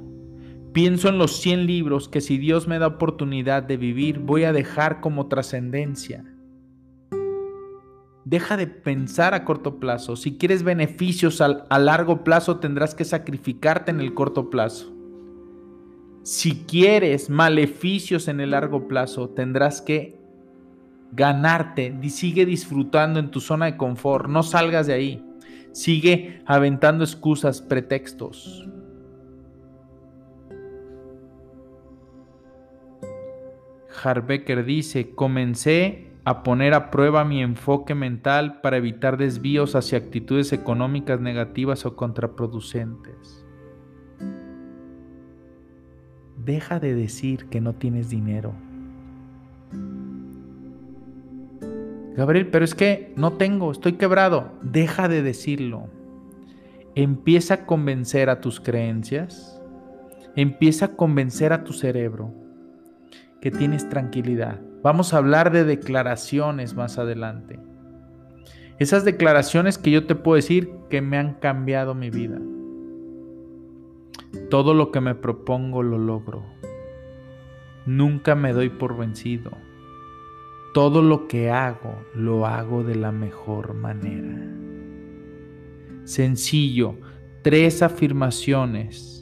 Pienso 0.73 1.09
en 1.09 1.17
los 1.17 1.41
100 1.41 1.67
libros 1.67 2.07
que 2.07 2.21
si 2.21 2.37
Dios 2.37 2.67
me 2.67 2.79
da 2.79 2.87
oportunidad 2.87 3.63
de 3.63 3.75
vivir 3.75 4.19
voy 4.19 4.45
a 4.45 4.53
dejar 4.53 5.01
como 5.01 5.27
trascendencia. 5.27 6.23
Deja 8.23 8.55
de 8.55 8.67
pensar 8.67 9.33
a 9.33 9.43
corto 9.43 9.79
plazo. 9.79 10.15
Si 10.15 10.37
quieres 10.37 10.63
beneficios 10.63 11.41
a, 11.41 11.79
largo 11.79 12.23
plazo 12.23 12.59
tendrás 12.59 12.95
que 12.95 13.03
sacrificarte 13.03 13.91
en 13.91 13.99
el 13.99 14.13
corto 14.13 14.49
plazo. 14.49 14.93
Si 16.23 16.63
quieres 16.63 17.29
maleficios 17.29 18.29
en 18.29 18.39
el 18.39 18.51
largo 18.51 18.87
plazo 18.87 19.27
tendrás 19.29 19.81
que 19.81 20.17
ganarte. 21.11 21.93
Sigue 22.09 22.45
disfrutando 22.45 23.19
en 23.19 23.31
tu 23.31 23.41
zona 23.41 23.65
de 23.65 23.75
confort. 23.75 24.29
No 24.29 24.41
salgas 24.41 24.87
de 24.87 24.93
ahí. 24.93 25.25
Sigue 25.73 26.41
aventando 26.45 27.03
excusas, 27.03 27.61
pretextos. 27.61 28.70
Harbecker 34.03 34.65
dice, 34.65 35.11
comencé 35.11 36.07
a 36.23 36.43
poner 36.43 36.73
a 36.73 36.91
prueba 36.91 37.25
mi 37.25 37.41
enfoque 37.41 37.95
mental 37.95 38.61
para 38.61 38.77
evitar 38.77 39.17
desvíos 39.17 39.75
hacia 39.75 39.97
actitudes 39.97 40.53
económicas 40.53 41.19
negativas 41.19 41.85
o 41.85 41.95
contraproducentes. 41.95 43.45
Deja 46.37 46.79
de 46.79 46.95
decir 46.95 47.47
que 47.49 47.61
no 47.61 47.73
tienes 47.73 48.09
dinero. 48.09 48.53
Gabriel, 52.15 52.47
pero 52.47 52.65
es 52.65 52.75
que 52.75 53.13
no 53.15 53.33
tengo, 53.33 53.71
estoy 53.71 53.93
quebrado. 53.93 54.51
Deja 54.61 55.07
de 55.07 55.21
decirlo. 55.23 55.87
Empieza 56.93 57.53
a 57.53 57.65
convencer 57.65 58.29
a 58.29 58.41
tus 58.41 58.59
creencias. 58.59 59.61
Empieza 60.35 60.85
a 60.85 60.95
convencer 60.95 61.53
a 61.53 61.63
tu 61.63 61.73
cerebro 61.73 62.40
que 63.41 63.51
tienes 63.51 63.89
tranquilidad. 63.89 64.61
Vamos 64.83 65.13
a 65.13 65.17
hablar 65.17 65.51
de 65.51 65.63
declaraciones 65.63 66.75
más 66.75 66.97
adelante. 66.97 67.59
Esas 68.79 69.03
declaraciones 69.03 69.77
que 69.77 69.91
yo 69.91 70.05
te 70.05 70.15
puedo 70.15 70.35
decir 70.35 70.71
que 70.89 71.01
me 71.01 71.17
han 71.17 71.33
cambiado 71.35 71.93
mi 71.93 72.09
vida. 72.09 72.39
Todo 74.49 74.73
lo 74.73 74.91
que 74.91 75.01
me 75.01 75.15
propongo 75.15 75.83
lo 75.83 75.97
logro. 75.97 76.45
Nunca 77.85 78.35
me 78.35 78.53
doy 78.53 78.69
por 78.69 78.97
vencido. 78.97 79.51
Todo 80.73 81.01
lo 81.01 81.27
que 81.27 81.49
hago 81.49 81.95
lo 82.15 82.45
hago 82.45 82.83
de 82.83 82.95
la 82.95 83.11
mejor 83.11 83.73
manera. 83.73 84.39
Sencillo, 86.05 86.95
tres 87.43 87.81
afirmaciones 87.81 89.20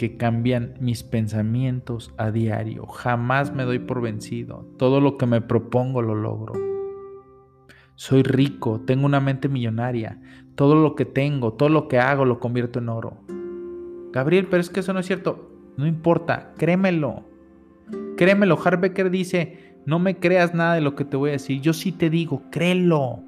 que 0.00 0.16
cambian 0.16 0.72
mis 0.80 1.02
pensamientos 1.02 2.14
a 2.16 2.30
diario. 2.30 2.86
Jamás 2.86 3.52
me 3.52 3.64
doy 3.64 3.80
por 3.80 4.00
vencido. 4.00 4.66
Todo 4.78 4.98
lo 4.98 5.18
que 5.18 5.26
me 5.26 5.42
propongo 5.42 6.00
lo 6.00 6.14
logro. 6.14 6.54
Soy 7.96 8.22
rico, 8.22 8.80
tengo 8.86 9.04
una 9.04 9.20
mente 9.20 9.50
millonaria. 9.50 10.18
Todo 10.54 10.74
lo 10.74 10.94
que 10.94 11.04
tengo, 11.04 11.52
todo 11.52 11.68
lo 11.68 11.86
que 11.86 11.98
hago 11.98 12.24
lo 12.24 12.40
convierto 12.40 12.78
en 12.78 12.88
oro. 12.88 13.18
Gabriel, 14.10 14.46
pero 14.46 14.62
es 14.62 14.70
que 14.70 14.80
eso 14.80 14.94
no 14.94 15.00
es 15.00 15.06
cierto. 15.06 15.50
No 15.76 15.86
importa, 15.86 16.54
créemelo. 16.56 17.26
Créemelo. 18.16 18.58
Harbecker 18.58 19.10
dice, 19.10 19.76
no 19.84 19.98
me 19.98 20.16
creas 20.16 20.54
nada 20.54 20.76
de 20.76 20.80
lo 20.80 20.94
que 20.94 21.04
te 21.04 21.18
voy 21.18 21.28
a 21.28 21.32
decir. 21.34 21.60
Yo 21.60 21.74
sí 21.74 21.92
te 21.92 22.08
digo, 22.08 22.44
créelo. 22.50 23.22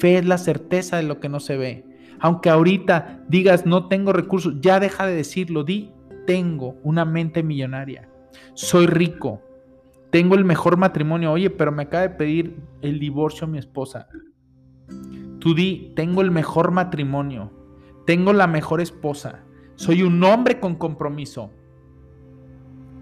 Fe 0.00 0.18
es 0.18 0.26
la 0.26 0.38
certeza 0.38 0.96
de 0.96 1.04
lo 1.04 1.20
que 1.20 1.28
no 1.28 1.38
se 1.38 1.56
ve. 1.56 1.84
Aunque 2.18 2.50
ahorita 2.50 3.24
digas 3.28 3.66
no 3.66 3.86
tengo 3.86 4.12
recursos, 4.12 4.60
ya 4.60 4.80
deja 4.80 5.06
de 5.06 5.14
decirlo. 5.14 5.62
Di 5.62 5.92
tengo 6.28 6.76
una 6.82 7.06
mente 7.06 7.42
millonaria, 7.42 8.06
soy 8.52 8.86
rico, 8.86 9.40
tengo 10.10 10.34
el 10.34 10.44
mejor 10.44 10.76
matrimonio, 10.76 11.32
oye, 11.32 11.48
pero 11.48 11.72
me 11.72 11.84
acaba 11.84 12.02
de 12.02 12.10
pedir 12.10 12.60
el 12.82 13.00
divorcio 13.00 13.46
a 13.46 13.50
mi 13.50 13.56
esposa. 13.56 14.08
Tú 15.38 15.54
di, 15.54 15.94
tengo 15.96 16.20
el 16.20 16.30
mejor 16.30 16.70
matrimonio, 16.70 17.50
tengo 18.04 18.34
la 18.34 18.46
mejor 18.46 18.82
esposa, 18.82 19.42
soy 19.76 20.02
un 20.02 20.22
hombre 20.22 20.60
con 20.60 20.74
compromiso. 20.74 21.50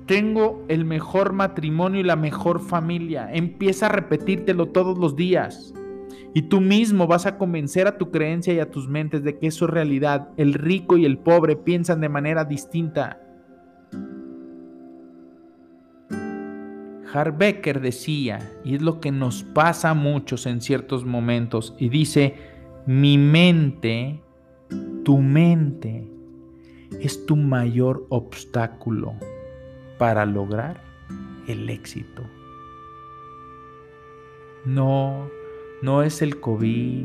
Tengo 0.07 0.65
el 0.69 0.85
mejor 0.85 1.33
matrimonio 1.33 1.99
y 1.99 2.05
la 2.05 2.15
mejor 2.15 2.61
familia. 2.61 3.29
Empieza 3.33 3.87
a 3.87 3.89
repetírtelo 3.89 4.67
todos 4.67 4.99
los 4.99 5.17
días. 5.17 5.75
Y 6.37 6.42
tú 6.42 6.61
mismo 6.61 7.07
vas 7.07 7.25
a 7.25 7.38
convencer 7.38 7.87
a 7.87 7.96
tu 7.96 8.11
creencia 8.11 8.53
y 8.53 8.61
a 8.61 8.70
tus 8.70 8.87
mentes 8.88 9.25
de 9.25 9.38
que 9.38 9.46
eso 9.46 9.64
es 9.64 9.70
realidad. 9.70 10.29
El 10.37 10.53
rico 10.53 10.99
y 10.99 11.07
el 11.07 11.16
pobre 11.16 11.57
piensan 11.57 12.03
de 12.03 12.11
manera 12.11 12.44
distinta. 12.44 13.18
Harbecker 17.11 17.81
decía, 17.81 18.53
y 18.66 18.75
es 18.75 18.83
lo 18.83 19.01
que 19.01 19.12
nos 19.12 19.44
pasa 19.44 19.88
a 19.88 19.94
muchos 19.94 20.44
en 20.44 20.61
ciertos 20.61 21.07
momentos, 21.07 21.75
y 21.79 21.88
dice, 21.88 22.35
mi 22.85 23.16
mente, 23.16 24.20
tu 25.07 25.16
mente, 25.16 26.07
es 27.01 27.25
tu 27.25 27.37
mayor 27.37 28.07
obstáculo 28.11 29.14
para 29.96 30.27
lograr 30.27 30.83
el 31.49 31.70
éxito. 31.70 32.25
No 34.66 35.31
no 35.83 36.03
es 36.03 36.23
el 36.23 36.41
COVID, 36.41 37.05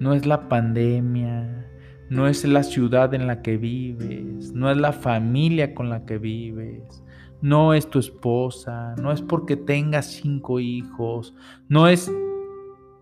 no 0.00 0.14
es 0.14 0.26
la 0.26 0.48
pandemia, 0.48 1.68
no 2.08 2.26
es 2.26 2.44
la 2.44 2.62
ciudad 2.62 3.14
en 3.14 3.26
la 3.26 3.42
que 3.42 3.56
vives, 3.56 4.52
no 4.52 4.70
es 4.70 4.76
la 4.76 4.92
familia 4.92 5.74
con 5.74 5.90
la 5.90 6.04
que 6.04 6.18
vives, 6.18 7.04
no 7.40 7.72
es 7.74 7.88
tu 7.88 7.98
esposa, 7.98 8.94
no 9.00 9.12
es 9.12 9.22
porque 9.22 9.56
tengas 9.56 10.06
cinco 10.06 10.58
hijos, 10.58 11.34
no 11.68 11.86
es, 11.86 12.10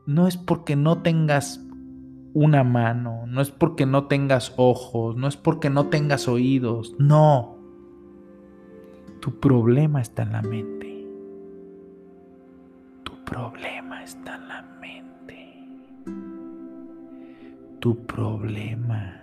no 0.07 0.29
es 0.29 0.37
porque 0.37 0.77
no 0.77 1.03
tengas 1.03 1.65
una 2.35 2.63
mano, 2.65 3.27
no 3.27 3.41
es 3.41 3.51
porque 3.51 3.87
no 3.87 4.07
tengas 4.07 4.53
ojos, 4.57 5.17
no 5.17 5.27
es 5.27 5.37
porque 5.37 5.71
no 5.71 5.87
tengas 5.87 6.29
oídos, 6.29 6.95
no. 6.99 7.57
Tu 9.21 9.41
problema 9.41 10.01
está 10.01 10.23
en 10.23 10.33
la 10.33 10.43
mente. 10.43 11.07
Tu 13.03 13.13
problema 13.25 13.88
está 14.03 14.39
la 14.39 14.63
mente. 14.81 15.67
Tu 17.81 18.07
problema 18.07 19.21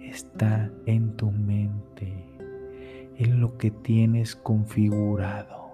está 0.00 0.70
en 0.86 1.16
tu 1.16 1.30
mente, 1.30 2.12
en 3.16 3.40
lo 3.40 3.56
que 3.58 3.70
tienes 3.70 4.36
configurado. 4.36 5.64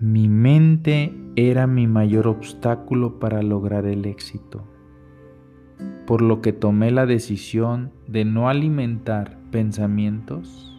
Mi 0.00 0.28
mente 0.28 1.14
era 1.36 1.66
mi 1.66 1.86
mayor 1.86 2.26
obstáculo 2.26 3.18
para 3.18 3.42
lograr 3.42 3.86
el 3.86 4.04
éxito, 4.04 4.64
por 6.06 6.20
lo 6.20 6.40
que 6.42 6.52
tomé 6.52 6.90
la 6.90 7.06
decisión 7.06 7.92
de 8.06 8.24
no 8.24 8.48
alimentar 8.48 9.38
pensamientos 9.50 10.70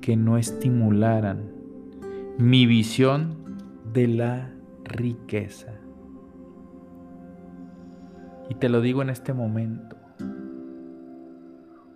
que 0.00 0.16
no 0.16 0.38
estimularan 0.38 1.52
mi 2.38 2.66
visión 2.66 3.36
de 3.92 4.08
la 4.08 4.50
riqueza. 4.84 5.74
Y 8.48 8.54
te 8.54 8.68
lo 8.68 8.80
digo 8.80 9.02
en 9.02 9.10
este 9.10 9.32
momento. 9.32 9.96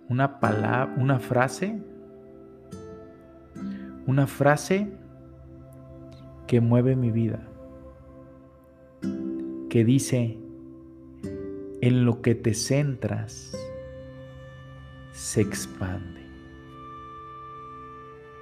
Una 0.07 0.39
palabra, 0.39 0.93
una 0.97 1.19
frase, 1.19 1.81
una 4.05 4.27
frase 4.27 4.93
que 6.47 6.61
mueve 6.61 6.95
mi 6.95 7.11
vida, 7.11 7.47
que 9.69 9.83
dice, 9.83 10.39
en 11.81 12.05
lo 12.05 12.21
que 12.21 12.35
te 12.35 12.53
centras, 12.53 13.51
se 15.11 15.41
expande. 15.41 16.24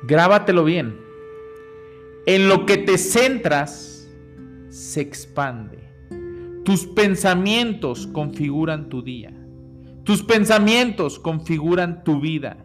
Grábatelo 0.06 0.64
bien. 0.64 1.00
En 2.26 2.50
lo 2.50 2.66
que 2.66 2.78
te 2.78 2.98
centras, 2.98 4.10
se 4.70 5.02
expande. 5.02 5.80
Tus 6.66 6.86
pensamientos 6.88 8.08
configuran 8.08 8.90
tu 8.90 9.02
día. 9.02 9.34
Tus 10.04 10.24
pensamientos 10.24 11.20
configuran 11.20 12.04
tu 12.04 12.20
vida. 12.20 12.58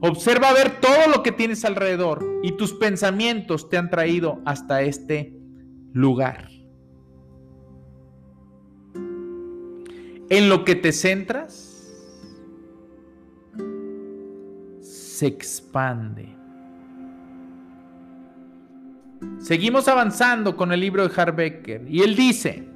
Observa 0.00 0.52
ver 0.52 0.80
todo 0.80 1.08
lo 1.14 1.22
que 1.22 1.32
tienes 1.32 1.64
alrededor 1.64 2.26
y 2.42 2.52
tus 2.52 2.72
pensamientos 2.72 3.68
te 3.68 3.76
han 3.76 3.90
traído 3.90 4.40
hasta 4.44 4.82
este 4.82 5.34
lugar. 5.92 6.48
En 10.30 10.48
lo 10.48 10.64
que 10.64 10.74
te 10.74 10.92
centras, 10.92 11.69
se 15.20 15.26
expande. 15.26 16.34
Seguimos 19.38 19.86
avanzando 19.86 20.56
con 20.56 20.72
el 20.72 20.80
libro 20.80 21.06
de 21.06 21.14
Harbecker 21.14 21.84
y 21.86 22.00
él 22.00 22.16
dice, 22.16 22.66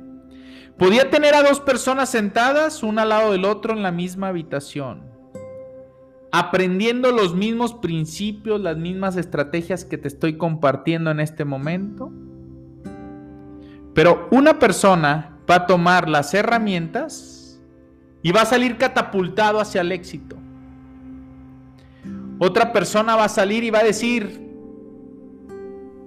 podía 0.79 1.09
tener 1.09 1.35
a 1.35 1.43
dos 1.43 1.61
personas 1.61 2.11
sentadas 2.11 2.83
una 2.83 3.03
al 3.03 3.09
lado 3.09 3.33
del 3.33 3.47
otro 3.47 3.73
en 3.73 3.83
la 3.83 3.93
misma 3.93 4.29
habitación 4.29 5.15
aprendiendo 6.37 7.13
los 7.13 7.33
mismos 7.33 7.75
principios, 7.75 8.61
las 8.61 8.77
mismas 8.77 9.17
estrategias 9.17 9.85
que 9.85 9.97
te 9.99 10.09
estoy 10.09 10.37
compartiendo 10.37 11.13
en 11.13 11.21
este 11.21 11.45
momento. 11.45 12.11
Pero 13.95 14.29
una 14.33 14.59
persona 14.59 15.39
va 15.49 15.55
a 15.55 15.67
tomar 15.67 16.09
las 16.09 16.35
herramientas 16.35 17.63
y 18.21 18.33
va 18.33 18.43
a 18.43 18.47
salir 18.47 18.79
catapultado 18.79 19.61
hacia 19.61 19.83
el 19.83 19.93
éxito. 19.93 20.37
Otra 22.45 22.75
persona 22.75 23.17
va 23.17 23.25
a 23.25 23.29
salir 23.31 23.65
y 23.65 23.71
va 23.71 23.79
a 23.79 23.85
decir, 23.85 24.39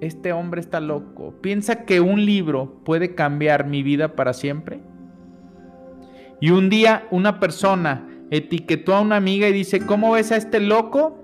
este 0.00 0.32
hombre 0.32 0.60
está 0.60 0.78
loco, 0.78 1.34
piensa 1.40 1.84
que 1.84 2.00
un 2.00 2.24
libro 2.24 2.80
puede 2.84 3.16
cambiar 3.16 3.66
mi 3.66 3.82
vida 3.82 4.14
para 4.14 4.32
siempre. 4.32 4.80
Y 6.40 6.50
un 6.50 6.70
día 6.70 7.08
una 7.10 7.40
persona 7.40 8.08
etiquetó 8.30 8.94
a 8.94 9.00
una 9.00 9.16
amiga 9.16 9.48
y 9.48 9.52
dice, 9.52 9.84
¿cómo 9.84 10.12
ves 10.12 10.30
a 10.30 10.36
este 10.36 10.60
loco? 10.60 11.18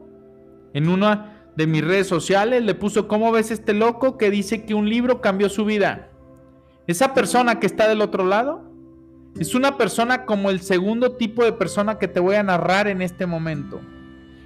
En 0.73 0.89
una 0.89 1.47
de 1.55 1.69
mis 1.69 1.85
redes 1.85 2.09
sociales 2.09 2.65
le 2.65 2.75
puso, 2.75 3.07
¿cómo 3.07 3.31
ves 3.31 3.53
a 3.53 3.55
este 3.55 3.73
loco 3.73 4.19
que 4.19 4.33
dice 4.33 4.65
que 4.65 4.75
un 4.75 4.89
libro 4.89 5.21
cambió 5.21 5.49
su 5.49 5.65
vida? 5.65 6.09
Esa 6.89 7.15
persona 7.15 7.61
que 7.61 7.67
está 7.67 7.89
del 7.89 8.01
otro 8.01 8.27
lado 8.27 8.69
es 9.39 9.55
una 9.55 9.77
persona 9.79 10.25
como 10.25 10.51
el 10.51 10.59
segundo 10.59 11.13
tipo 11.13 11.45
de 11.45 11.53
persona 11.53 12.01
que 12.01 12.09
te 12.09 12.19
voy 12.19 12.35
a 12.35 12.43
narrar 12.43 12.89
en 12.89 13.01
este 13.01 13.27
momento. 13.27 13.81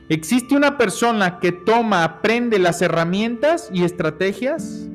Existe 0.08 0.56
una 0.56 0.78
persona 0.78 1.38
que 1.38 1.52
toma, 1.52 2.02
aprende 2.02 2.58
las 2.58 2.80
herramientas 2.80 3.68
y 3.72 3.84
estrategias 3.84 4.88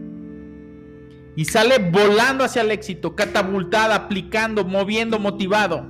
y 1.36 1.46
sale 1.46 1.78
volando 1.92 2.44
hacia 2.44 2.64
el 2.64 2.72
éxito, 2.72 3.16
catapultada, 3.16 3.96
aplicando, 3.96 4.66
moviendo, 4.66 5.20
motivado. 5.20 5.88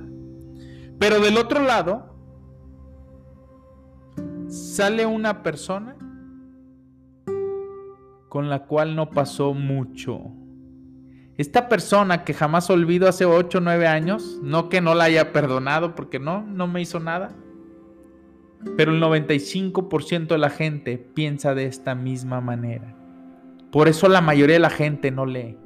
Pero 0.98 1.20
del 1.20 1.38
otro 1.38 1.62
lado, 1.62 2.14
sale 4.48 5.06
una 5.06 5.42
persona 5.42 5.96
con 8.28 8.50
la 8.50 8.64
cual 8.64 8.96
no 8.96 9.10
pasó 9.10 9.54
mucho. 9.54 10.20
Esta 11.36 11.68
persona 11.68 12.24
que 12.24 12.34
jamás 12.34 12.68
olvido 12.70 13.08
hace 13.08 13.24
8 13.24 13.58
o 13.58 13.60
9 13.60 13.86
años, 13.86 14.38
no 14.42 14.68
que 14.68 14.80
no 14.80 14.94
la 14.94 15.04
haya 15.04 15.32
perdonado, 15.32 15.94
porque 15.94 16.18
no, 16.18 16.42
no 16.42 16.66
me 16.66 16.80
hizo 16.80 17.00
nada. 17.00 17.34
Pero 18.76 18.92
el 18.92 19.02
95% 19.02 20.28
de 20.28 20.38
la 20.38 20.50
gente 20.50 20.98
piensa 20.98 21.54
de 21.54 21.66
esta 21.66 21.94
misma 21.94 22.40
manera. 22.40 22.94
Por 23.70 23.88
eso 23.88 24.08
la 24.08 24.20
mayoría 24.20 24.54
de 24.54 24.60
la 24.60 24.70
gente 24.70 25.10
no 25.10 25.26
lee. 25.26 25.56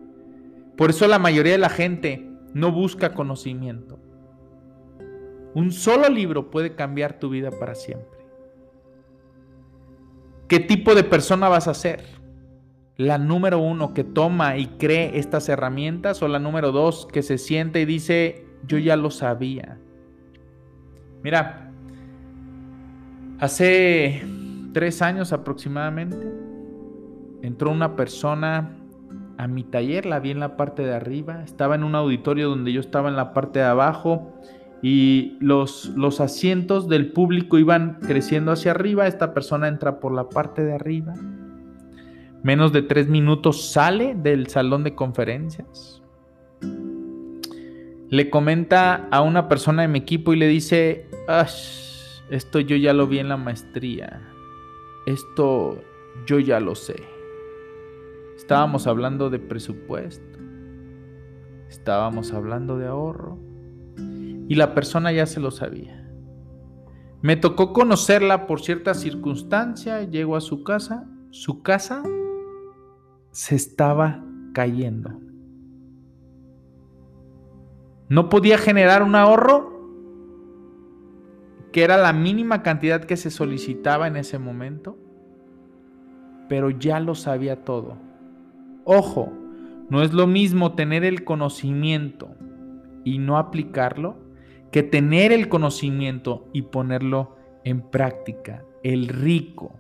Por 0.76 0.90
eso 0.90 1.06
la 1.06 1.18
mayoría 1.18 1.52
de 1.52 1.58
la 1.58 1.70
gente 1.70 2.30
no 2.54 2.72
busca 2.72 3.14
conocimiento. 3.14 3.98
Un 5.54 5.72
solo 5.72 6.08
libro 6.08 6.50
puede 6.50 6.74
cambiar 6.74 7.18
tu 7.18 7.30
vida 7.30 7.50
para 7.50 7.74
siempre. 7.74 8.18
¿Qué 10.46 10.61
tipo 10.61 10.94
de 10.94 11.04
persona 11.04 11.48
vas 11.48 11.68
a 11.68 11.74
ser? 11.74 12.04
¿La 12.96 13.18
número 13.18 13.58
uno 13.58 13.92
que 13.92 14.04
toma 14.04 14.56
y 14.56 14.66
cree 14.66 15.18
estas 15.18 15.48
herramientas 15.48 16.22
o 16.22 16.28
la 16.28 16.38
número 16.38 16.72
dos 16.72 17.06
que 17.06 17.22
se 17.22 17.38
siente 17.38 17.80
y 17.80 17.84
dice, 17.84 18.46
yo 18.66 18.78
ya 18.78 18.96
lo 18.96 19.11
sabía? 19.11 19.78
Mira, 21.22 21.67
hace 23.40 24.22
tres 24.72 25.03
años 25.03 25.33
aproximadamente 25.33 26.16
entró 27.42 27.70
una 27.70 27.96
persona 27.96 28.77
a 29.37 29.46
mi 29.46 29.62
taller, 29.62 30.05
la 30.05 30.18
vi 30.18 30.33
en 30.33 30.40
la 30.40 30.57
parte 30.57 30.83
de 30.83 30.94
arriba, 30.94 31.44
estaba 31.44 31.77
en 31.77 31.85
un 31.85 31.94
auditorio 31.94 32.48
donde 32.48 32.72
yo 32.72 32.81
estaba 32.81 33.09
en 33.09 33.16
la 33.16 33.33
parte 33.33 33.61
de 33.61 33.66
abajo 33.66 34.35
y 34.83 35.37
los, 35.40 35.92
los 35.96 36.20
asientos 36.20 36.88
del 36.88 37.12
público 37.12 37.59
iban 37.59 37.98
creciendo 38.01 38.53
hacia 38.53 38.72
arriba. 38.72 39.07
Esta 39.07 39.35
persona 39.35 39.68
entra 39.68 40.01
por 40.01 40.12
la 40.12 40.29
parte 40.29 40.64
de 40.64 40.72
arriba. 40.74 41.14
Menos 42.42 42.72
de 42.72 42.83
tres 42.83 43.09
minutos 43.09 43.70
sale 43.70 44.14
del 44.14 44.48
salón 44.48 44.85
de 44.85 44.94
conferencias. 44.94 46.03
Le 48.09 48.31
comenta 48.31 49.09
a 49.11 49.22
una 49.22 49.48
persona 49.48 49.83
de 49.83 49.88
mi 49.88 49.98
equipo 49.98 50.33
y 50.33 50.37
le 50.37 50.48
dice, 50.48 51.09
esto 52.30 52.60
yo 52.60 52.76
ya 52.76 52.92
lo 52.92 53.06
vi 53.06 53.18
en 53.18 53.28
la 53.28 53.36
maestría. 53.36 54.22
Esto 55.06 55.82
yo 56.26 56.38
ya 56.38 56.60
lo 56.60 56.74
sé. 56.74 57.02
Estábamos 58.36 58.86
hablando 58.86 59.30
de 59.30 59.38
presupuesto. 59.38 60.38
Estábamos 61.68 62.32
hablando 62.32 62.78
de 62.78 62.86
ahorro 62.86 63.38
y 64.48 64.54
la 64.54 64.74
persona 64.74 65.12
ya 65.12 65.26
se 65.26 65.40
lo 65.40 65.50
sabía. 65.50 66.08
Me 67.20 67.36
tocó 67.36 67.72
conocerla 67.72 68.46
por 68.46 68.60
cierta 68.60 68.94
circunstancia, 68.94 70.04
llego 70.04 70.36
a 70.36 70.40
su 70.40 70.62
casa, 70.64 71.06
su 71.30 71.62
casa 71.62 72.02
se 73.32 73.54
estaba 73.54 74.24
cayendo. 74.54 75.20
No 78.08 78.28
podía 78.28 78.56
generar 78.56 79.02
un 79.02 79.14
ahorro 79.14 79.77
que 81.72 81.83
era 81.83 81.96
la 81.96 82.12
mínima 82.12 82.62
cantidad 82.62 83.04
que 83.04 83.16
se 83.16 83.31
solicitaba 83.31 84.07
en 84.07 84.16
ese 84.16 84.38
momento, 84.38 84.98
pero 86.48 86.70
ya 86.70 87.00
lo 87.00 87.14
sabía 87.14 87.64
todo. 87.64 87.96
Ojo, 88.85 89.33
no 89.90 90.02
es 90.02 90.12
lo 90.12 90.26
mismo 90.26 90.72
tener 90.72 91.04
el 91.04 91.24
conocimiento 91.24 92.35
y 93.04 93.18
no 93.18 93.38
aplicarlo 93.38 94.16
que 94.70 94.83
tener 94.83 95.33
el 95.33 95.48
conocimiento 95.48 96.48
y 96.52 96.62
ponerlo 96.62 97.37
en 97.64 97.81
práctica. 97.81 98.64
El 98.83 99.09
rico 99.09 99.78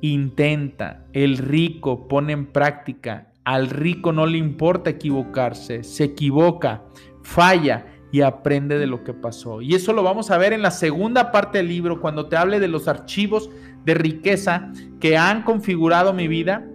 intenta, 0.00 1.06
el 1.12 1.38
rico 1.38 2.08
pone 2.08 2.32
en 2.32 2.46
práctica. 2.46 3.32
Al 3.44 3.70
rico 3.70 4.12
no 4.12 4.26
le 4.26 4.38
importa 4.38 4.90
equivocarse, 4.90 5.82
se 5.82 6.04
equivoca, 6.04 6.82
falla 7.22 7.86
y 8.12 8.20
aprende 8.20 8.78
de 8.78 8.86
lo 8.86 9.02
que 9.02 9.14
pasó. 9.14 9.62
Y 9.62 9.74
eso 9.74 9.92
lo 9.94 10.02
vamos 10.02 10.30
a 10.30 10.38
ver 10.38 10.52
en 10.52 10.62
la 10.62 10.70
segunda 10.70 11.32
parte 11.32 11.58
del 11.58 11.68
libro, 11.68 12.00
cuando 12.00 12.28
te 12.28 12.36
hable 12.36 12.60
de 12.60 12.68
los 12.68 12.86
archivos 12.86 13.50
de 13.84 13.94
riqueza 13.94 14.70
que 15.00 15.16
han 15.16 15.42
configurado 15.42 16.12
mi 16.12 16.28
vida 16.28 16.68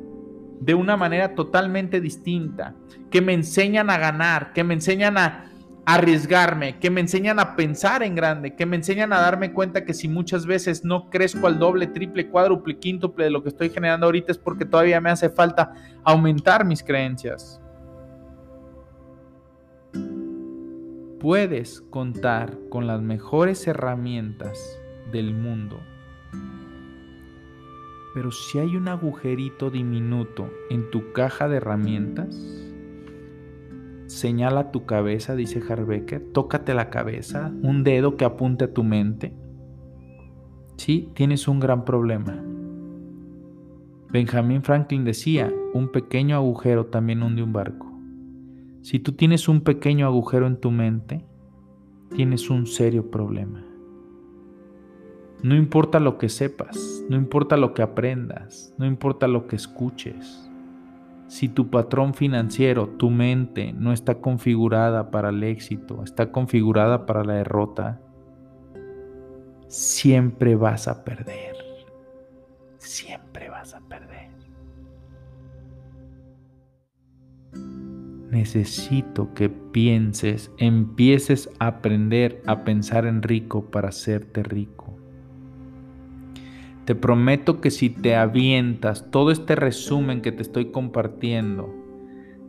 de 0.59 0.73
una 0.73 0.97
manera 0.97 1.35
totalmente 1.35 2.01
distinta, 2.01 2.75
que 3.11 3.21
me 3.21 3.33
enseñan 3.33 3.91
a 3.91 3.99
ganar, 3.99 4.51
que 4.53 4.63
me 4.63 4.73
enseñan 4.73 5.19
a 5.19 5.51
arriesgarme, 5.85 6.79
que 6.79 6.89
me 6.89 6.99
enseñan 6.99 7.39
a 7.39 7.55
pensar 7.55 8.01
en 8.01 8.15
grande, 8.15 8.55
que 8.55 8.65
me 8.65 8.75
enseñan 8.75 9.13
a 9.13 9.21
darme 9.21 9.53
cuenta 9.53 9.85
que 9.85 9.93
si 9.93 10.09
muchas 10.09 10.45
veces 10.47 10.83
no 10.83 11.09
crezco 11.11 11.45
al 11.47 11.59
doble, 11.59 11.87
triple, 11.87 12.27
cuádruple, 12.27 12.79
quíntuple 12.79 13.25
de 13.25 13.31
lo 13.31 13.43
que 13.43 13.49
estoy 13.49 13.69
generando 13.69 14.07
ahorita 14.07 14.31
es 14.31 14.37
porque 14.39 14.65
todavía 14.65 14.99
me 14.99 15.11
hace 15.11 15.29
falta 15.29 15.71
aumentar 16.03 16.65
mis 16.65 16.83
creencias. 16.83 17.61
Puedes 21.19 21.81
contar 21.81 22.59
con 22.69 22.85
las 22.85 23.01
mejores 23.01 23.65
herramientas 23.65 24.79
del 25.11 25.33
mundo, 25.33 25.79
pero 28.13 28.31
si 28.31 28.59
hay 28.59 28.75
un 28.75 28.87
agujerito 28.87 29.71
diminuto 29.71 30.47
en 30.69 30.91
tu 30.91 31.13
caja 31.13 31.47
de 31.47 31.57
herramientas, 31.57 32.35
señala 34.05 34.71
tu 34.71 34.85
cabeza, 34.85 35.35
dice 35.35 35.59
Harbecker, 35.67 36.23
tócate 36.33 36.75
la 36.75 36.91
cabeza, 36.91 37.51
un 37.63 37.83
dedo 37.83 38.15
que 38.15 38.25
apunte 38.25 38.65
a 38.65 38.73
tu 38.73 38.83
mente. 38.83 39.33
Sí, 40.75 41.09
tienes 41.15 41.47
un 41.47 41.59
gran 41.59 41.83
problema. 41.83 42.43
Benjamin 44.11 44.61
Franklin 44.61 45.03
decía, 45.03 45.51
un 45.73 45.91
pequeño 45.91 46.35
agujero 46.35 46.85
también 46.85 47.23
hunde 47.23 47.41
un 47.41 47.53
barco. 47.53 47.86
Si 48.87 48.99
tú 48.99 49.11
tienes 49.11 49.49
un 49.49 49.59
pequeño 49.59 50.05
agujero 50.05 50.47
en 50.47 50.61
tu 50.61 50.71
mente, 50.71 51.21
tienes 52.15 52.49
un 52.49 52.65
serio 52.67 53.11
problema. 53.11 53.61
No 55.43 55.57
importa 55.57 55.99
lo 55.99 56.17
que 56.17 56.29
sepas, 56.29 57.03
no 57.09 57.17
importa 57.17 57.57
lo 57.57 57.73
que 57.73 57.81
aprendas, 57.81 58.73
no 58.77 58.85
importa 58.85 59.27
lo 59.27 59.45
que 59.45 59.57
escuches. 59.57 60.49
Si 61.27 61.49
tu 61.49 61.69
patrón 61.69 62.13
financiero, 62.13 62.87
tu 62.87 63.09
mente, 63.09 63.73
no 63.73 63.91
está 63.91 64.21
configurada 64.21 65.11
para 65.11 65.31
el 65.31 65.43
éxito, 65.43 66.01
está 66.01 66.31
configurada 66.31 67.05
para 67.05 67.25
la 67.25 67.33
derrota, 67.33 67.99
siempre 69.67 70.55
vas 70.55 70.87
a 70.87 71.03
perder. 71.03 71.57
Siempre 72.77 73.46
Necesito 78.37 79.33
que 79.33 79.49
pienses, 79.49 80.51
empieces 80.59 81.49
a 81.57 81.65
aprender 81.65 82.43
a 82.45 82.63
pensar 82.63 83.07
en 83.07 83.23
rico 83.23 83.71
para 83.71 83.89
hacerte 83.89 84.43
rico. 84.43 84.95
Te 86.85 86.93
prometo 86.93 87.61
que 87.61 87.71
si 87.71 87.89
te 87.89 88.15
avientas 88.15 89.09
todo 89.09 89.31
este 89.31 89.55
resumen 89.55 90.21
que 90.21 90.31
te 90.31 90.43
estoy 90.43 90.69
compartiendo 90.69 91.73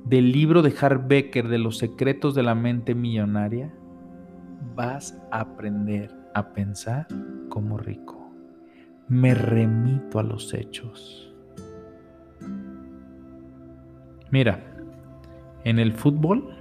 del 0.05 0.31
libro 0.31 0.61
de 0.61 0.75
Becker 1.09 1.49
de 1.49 1.57
los 1.57 1.79
secretos 1.79 2.35
de 2.35 2.43
la 2.43 2.55
mente 2.55 2.95
millonaria, 2.95 3.73
vas 4.77 5.19
a 5.33 5.41
aprender 5.41 6.15
a 6.35 6.53
pensar 6.53 7.07
como 7.49 7.79
rico. 7.79 8.31
Me 9.09 9.35
remito 9.35 10.19
a 10.19 10.23
los 10.23 10.53
hechos. 10.53 11.33
Mira, 14.31 14.78
en 15.69 15.79
el 15.79 15.93
fútbol 15.93 16.55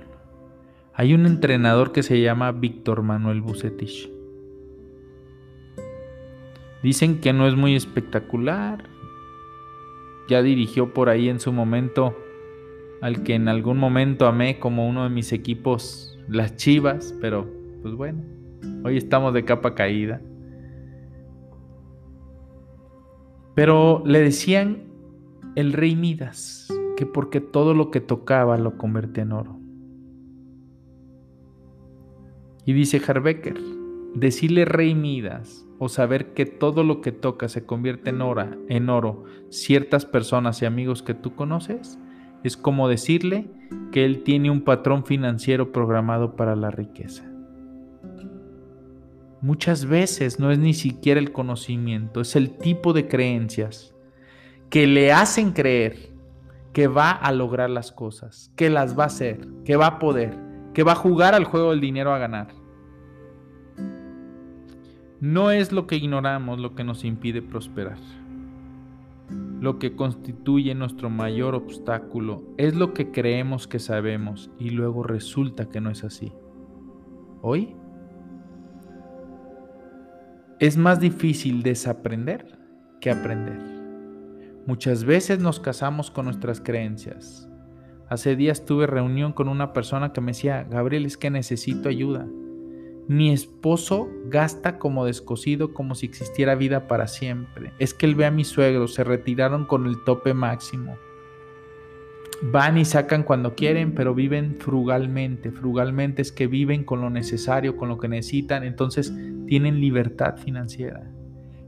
hay 0.94 1.14
un 1.14 1.26
entrenador 1.26 1.92
que 1.92 2.04
se 2.04 2.20
llama 2.20 2.52
Víctor 2.52 3.04
Manuel 3.04 3.42
Bucetich. 3.42 4.10
Dicen 6.84 7.22
que 7.22 7.34
no 7.34 7.48
es 7.48 7.56
muy 7.56 7.76
espectacular. 7.76 8.84
Ya 10.28 10.42
dirigió 10.42 10.94
por 10.94 11.10
ahí 11.10 11.30
en 11.30 11.40
su 11.40 11.54
momento 11.54 12.18
al 13.02 13.24
que 13.24 13.36
en 13.36 13.48
algún 13.48 13.78
momento 13.78 14.28
amé 14.28 14.60
como 14.60 14.88
uno 14.90 15.04
de 15.04 15.10
mis 15.10 15.32
equipos, 15.32 16.20
las 16.28 16.56
Chivas, 16.56 17.16
pero 17.22 17.48
pues 17.84 17.94
bueno, 17.94 18.24
hoy 18.84 18.98
estamos 18.98 19.34
de 19.34 19.46
capa 19.46 19.76
caída. 19.76 20.20
Pero 23.56 24.04
le 24.06 24.20
decían 24.20 24.84
el 25.56 25.74
rey 25.74 25.96
Midas, 25.96 26.68
que 26.98 27.06
porque 27.06 27.40
todo 27.40 27.76
lo 27.76 27.92
que 27.92 28.02
tocaba 28.02 28.58
lo 28.58 28.76
convertía 28.78 29.24
en 29.24 29.32
oro. 29.32 29.60
Y 32.66 32.74
dice 32.74 33.00
Harbecker, 33.08 33.58
decirle 34.16 34.66
rey 34.66 34.96
Midas 34.96 35.64
o 35.78 35.90
saber 35.90 36.34
que 36.34 36.48
todo 36.48 36.84
lo 36.84 37.00
que 37.02 37.12
toca 37.12 37.50
se 37.50 37.68
convierte 37.68 38.10
en, 38.10 38.22
oro, 38.24 38.50
en 38.68 38.90
oro 38.90 39.26
ciertas 39.50 40.08
personas 40.08 40.64
y 40.64 40.66
amigos 40.66 41.04
que 41.04 41.14
tú 41.14 41.36
conoces, 41.36 42.00
es 42.44 42.58
como 42.58 42.90
decirle 42.90 43.48
que 43.92 44.04
él 44.04 44.24
tiene 44.24 44.50
un 44.50 44.62
patrón 44.62 45.06
financiero 45.06 45.72
programado 45.72 46.36
para 46.36 46.56
la 46.56 46.72
riqueza. 46.72 47.32
Muchas 49.40 49.86
veces 49.86 50.40
no 50.40 50.52
es 50.52 50.58
ni 50.58 50.74
siquiera 50.74 51.20
el 51.20 51.32
conocimiento, 51.32 52.22
es 52.22 52.36
el 52.36 52.58
tipo 52.58 52.92
de 52.94 53.08
creencias 53.08 53.94
que 54.72 54.88
le 54.88 55.14
hacen 55.14 55.52
creer 55.52 56.17
que 56.78 56.86
va 56.86 57.10
a 57.10 57.32
lograr 57.32 57.72
las 57.72 57.92
cosas, 57.92 58.52
que 58.56 58.70
las 58.70 58.96
va 58.96 59.06
a 59.06 59.08
hacer, 59.08 59.48
que 59.66 59.76
va 59.78 59.88
a 59.88 59.98
poder, 59.98 60.38
que 60.76 60.84
va 60.84 60.92
a 60.92 60.96
jugar 60.96 61.34
al 61.34 61.44
juego 61.44 61.72
del 61.72 61.82
dinero 61.82 62.14
a 62.14 62.20
ganar. 62.20 62.50
No 65.20 65.50
es 65.50 65.72
lo 65.72 65.88
que 65.88 65.96
ignoramos 65.96 66.60
lo 66.60 66.76
que 66.76 66.84
nos 66.84 67.04
impide 67.04 67.42
prosperar. 67.42 67.98
Lo 69.60 69.80
que 69.80 69.96
constituye 69.96 70.76
nuestro 70.76 71.10
mayor 71.10 71.56
obstáculo 71.56 72.44
es 72.58 72.76
lo 72.76 72.94
que 72.94 73.10
creemos 73.10 73.68
que 73.68 73.80
sabemos 73.80 74.52
y 74.60 74.70
luego 74.70 75.02
resulta 75.02 75.70
que 75.70 75.82
no 75.82 75.90
es 75.90 76.04
así. 76.04 76.32
Hoy 77.42 77.76
es 80.60 80.78
más 80.78 81.00
difícil 81.00 81.64
desaprender 81.64 82.56
que 83.02 83.10
aprender. 83.10 83.77
Muchas 84.68 85.06
veces 85.06 85.40
nos 85.40 85.62
casamos 85.62 86.12
con 86.12 86.26
nuestras 86.26 86.60
creencias. 86.60 87.48
Hace 88.10 88.36
días 88.36 88.66
tuve 88.66 88.86
reunión 88.86 89.32
con 89.32 89.48
una 89.48 89.72
persona 89.72 90.12
que 90.12 90.20
me 90.20 90.34
decía, 90.34 90.68
Gabriel, 90.70 91.06
es 91.06 91.16
que 91.16 91.30
necesito 91.30 91.88
ayuda. 91.88 92.28
Mi 93.08 93.32
esposo 93.32 94.10
gasta 94.26 94.78
como 94.78 95.06
descosido 95.06 95.74
como 95.74 95.96
si 95.96 96.08
existiera 96.08 96.56
vida 96.56 96.86
para 96.86 97.08
siempre. 97.08 97.72
Es 97.80 97.94
que 97.94 98.08
él 98.08 98.16
ve 98.16 98.26
a 98.26 98.32
mis 98.32 98.50
suegros, 98.50 98.94
se 98.94 99.06
retiraron 99.06 99.64
con 99.64 99.86
el 99.86 100.04
tope 100.04 100.34
máximo. 100.34 100.98
Van 102.42 102.78
y 102.78 102.84
sacan 102.84 103.24
cuando 103.24 103.56
quieren, 103.56 103.96
pero 103.96 104.14
viven 104.14 104.58
frugalmente. 104.60 105.50
Frugalmente 105.50 106.22
es 106.22 106.34
que 106.34 106.48
viven 106.48 106.84
con 106.84 107.00
lo 107.00 107.10
necesario, 107.10 107.78
con 107.78 107.88
lo 107.88 107.98
que 107.98 108.10
necesitan, 108.10 108.66
entonces 108.66 109.14
tienen 109.48 109.80
libertad 109.80 110.36
financiera. 110.36 111.10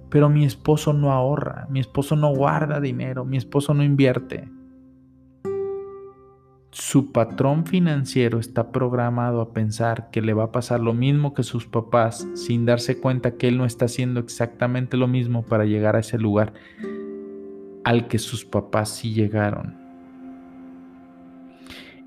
Pero 0.10 0.30
mi 0.30 0.46
esposo 0.46 0.94
no 0.94 1.12
ahorra, 1.12 1.68
mi 1.70 1.80
esposo 1.80 2.16
no 2.16 2.34
guarda 2.34 2.80
dinero, 2.80 3.26
mi 3.26 3.38
esposo 3.38 3.74
no 3.74 3.84
invierte 3.84 4.50
su 6.72 7.12
patrón 7.12 7.66
financiero 7.66 8.40
está 8.40 8.72
programado 8.72 9.42
a 9.42 9.54
pensar 9.54 10.12
que 10.12 10.22
le 10.22 10.34
va 10.34 10.46
a 10.46 10.52
pasar 10.52 10.80
lo 10.80 10.94
mismo 10.94 11.34
que 11.34 11.44
sus 11.44 11.66
papás 11.66 12.28
sin 12.36 12.66
darse 12.66 13.00
cuenta 13.00 13.38
que 13.38 13.48
él 13.48 13.58
no 13.58 13.66
está 13.66 13.86
haciendo 13.86 14.20
exactamente 14.20 14.96
lo 14.96 15.08
mismo 15.08 15.44
para 15.44 15.66
llegar 15.66 15.96
a 15.96 16.00
ese 16.00 16.20
lugar 16.20 16.54
al 17.84 18.08
que 18.08 18.20
sus 18.20 18.46
papás 18.46 18.90
sí 18.90 19.14
llegaron. 19.14 19.79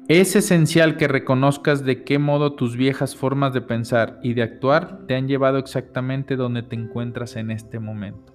Es 0.08 0.34
esencial 0.34 0.96
que 0.96 1.06
reconozcas 1.06 1.84
de 1.84 2.02
qué 2.02 2.18
modo 2.18 2.54
tus 2.54 2.76
viejas 2.76 3.14
formas 3.14 3.54
de 3.54 3.60
pensar 3.60 4.18
y 4.20 4.34
de 4.34 4.42
actuar 4.42 5.06
te 5.06 5.14
han 5.14 5.28
llevado 5.28 5.58
exactamente 5.58 6.34
donde 6.34 6.64
te 6.64 6.74
encuentras 6.74 7.36
en 7.36 7.52
este 7.52 7.78
momento. 7.78 8.34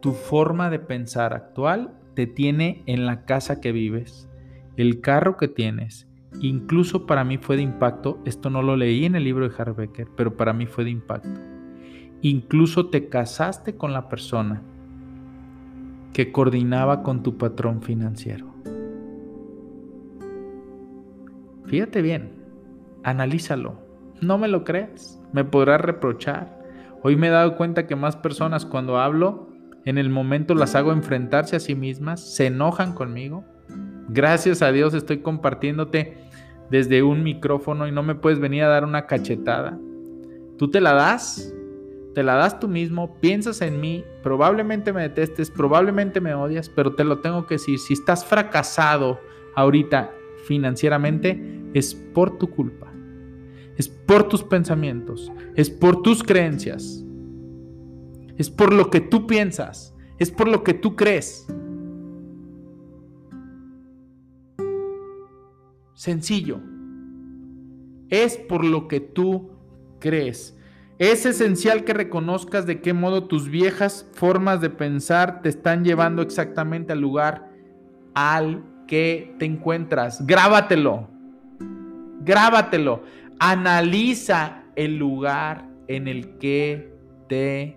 Tu 0.00 0.12
forma 0.12 0.70
de 0.70 0.78
pensar 0.78 1.34
actual 1.34 1.98
te 2.14 2.26
tiene 2.26 2.82
en 2.86 3.04
la 3.04 3.26
casa 3.26 3.60
que 3.60 3.72
vives, 3.72 4.30
el 4.78 5.02
carro 5.02 5.36
que 5.36 5.48
tienes, 5.48 6.08
incluso 6.40 7.06
para 7.06 7.24
mí 7.24 7.36
fue 7.36 7.56
de 7.56 7.62
impacto, 7.62 8.18
esto 8.24 8.48
no 8.48 8.62
lo 8.62 8.74
leí 8.74 9.04
en 9.04 9.16
el 9.16 9.24
libro 9.24 9.46
de 9.46 9.54
Harbecker, 9.54 10.08
pero 10.16 10.34
para 10.38 10.54
mí 10.54 10.64
fue 10.64 10.84
de 10.84 10.90
impacto. 10.90 11.40
Incluso 12.22 12.88
te 12.88 13.10
casaste 13.10 13.76
con 13.76 13.92
la 13.92 14.08
persona 14.08 14.62
que 16.14 16.32
coordinaba 16.32 17.02
con 17.02 17.22
tu 17.22 17.36
patrón 17.36 17.82
financiero. 17.82 18.49
Fíjate 21.70 22.02
bien, 22.02 22.32
analízalo. 23.04 23.78
No 24.20 24.36
me 24.36 24.48
lo 24.48 24.64
creas, 24.64 25.22
me 25.32 25.44
podrás 25.44 25.80
reprochar. 25.80 26.60
Hoy 27.02 27.16
me 27.16 27.28
he 27.28 27.30
dado 27.30 27.56
cuenta 27.56 27.86
que 27.86 27.96
más 27.96 28.16
personas 28.16 28.66
cuando 28.66 28.98
hablo, 28.98 29.48
en 29.86 29.96
el 29.96 30.10
momento 30.10 30.54
las 30.54 30.74
hago 30.74 30.92
enfrentarse 30.92 31.56
a 31.56 31.60
sí 31.60 31.74
mismas, 31.74 32.34
se 32.34 32.46
enojan 32.46 32.92
conmigo, 32.92 33.44
Gracias 34.12 34.60
a 34.60 34.72
Dios 34.72 34.92
estoy 34.94 35.18
compartiéndote 35.18 36.16
desde 36.68 37.04
un 37.04 37.22
micrófono 37.22 37.86
y 37.86 37.92
no 37.92 38.02
me 38.02 38.16
puedes 38.16 38.40
venir 38.40 38.64
a 38.64 38.68
dar 38.68 38.84
una 38.84 39.06
cachetada. 39.06 39.78
Tú 40.58 40.68
te 40.68 40.80
la 40.80 40.94
das, 40.94 41.54
te 42.12 42.24
la 42.24 42.34
das 42.34 42.58
tú 42.58 42.66
mismo, 42.66 43.14
piensas 43.20 43.62
en 43.62 43.80
mí, 43.80 44.04
probablemente 44.24 44.92
me 44.92 45.02
detestes, 45.02 45.48
probablemente 45.48 46.20
me 46.20 46.34
odias, 46.34 46.68
pero 46.68 46.96
te 46.96 47.04
lo 47.04 47.20
tengo 47.20 47.46
que 47.46 47.54
decir, 47.54 47.78
si 47.78 47.92
estás 47.92 48.24
fracasado 48.24 49.20
ahorita 49.54 50.10
financieramente, 50.44 51.59
es 51.74 51.94
por 51.94 52.38
tu 52.38 52.50
culpa, 52.50 52.92
es 53.76 53.88
por 53.88 54.28
tus 54.28 54.42
pensamientos, 54.42 55.30
es 55.54 55.70
por 55.70 56.02
tus 56.02 56.22
creencias, 56.22 57.04
es 58.36 58.50
por 58.50 58.72
lo 58.72 58.90
que 58.90 59.00
tú 59.00 59.26
piensas, 59.26 59.94
es 60.18 60.30
por 60.30 60.48
lo 60.48 60.62
que 60.64 60.74
tú 60.74 60.96
crees. 60.96 61.46
Sencillo. 65.94 66.60
Es 68.08 68.38
por 68.38 68.64
lo 68.64 68.88
que 68.88 69.00
tú 69.00 69.50
crees. 69.98 70.58
Es 70.98 71.24
esencial 71.24 71.84
que 71.84 71.94
reconozcas 71.94 72.66
de 72.66 72.80
qué 72.80 72.92
modo 72.92 73.24
tus 73.24 73.48
viejas 73.48 74.08
formas 74.12 74.60
de 74.60 74.70
pensar 74.70 75.42
te 75.42 75.48
están 75.48 75.84
llevando 75.84 76.22
exactamente 76.22 76.92
al 76.92 77.00
lugar 77.00 77.50
al 78.14 78.64
que 78.86 79.34
te 79.38 79.44
encuentras. 79.44 80.26
Grábatelo. 80.26 81.19
Grábatelo. 82.20 83.02
Analiza 83.38 84.64
el 84.76 84.96
lugar 84.96 85.64
en 85.88 86.08
el 86.08 86.38
que 86.38 86.92
te 87.28 87.76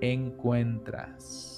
encuentras. 0.00 1.50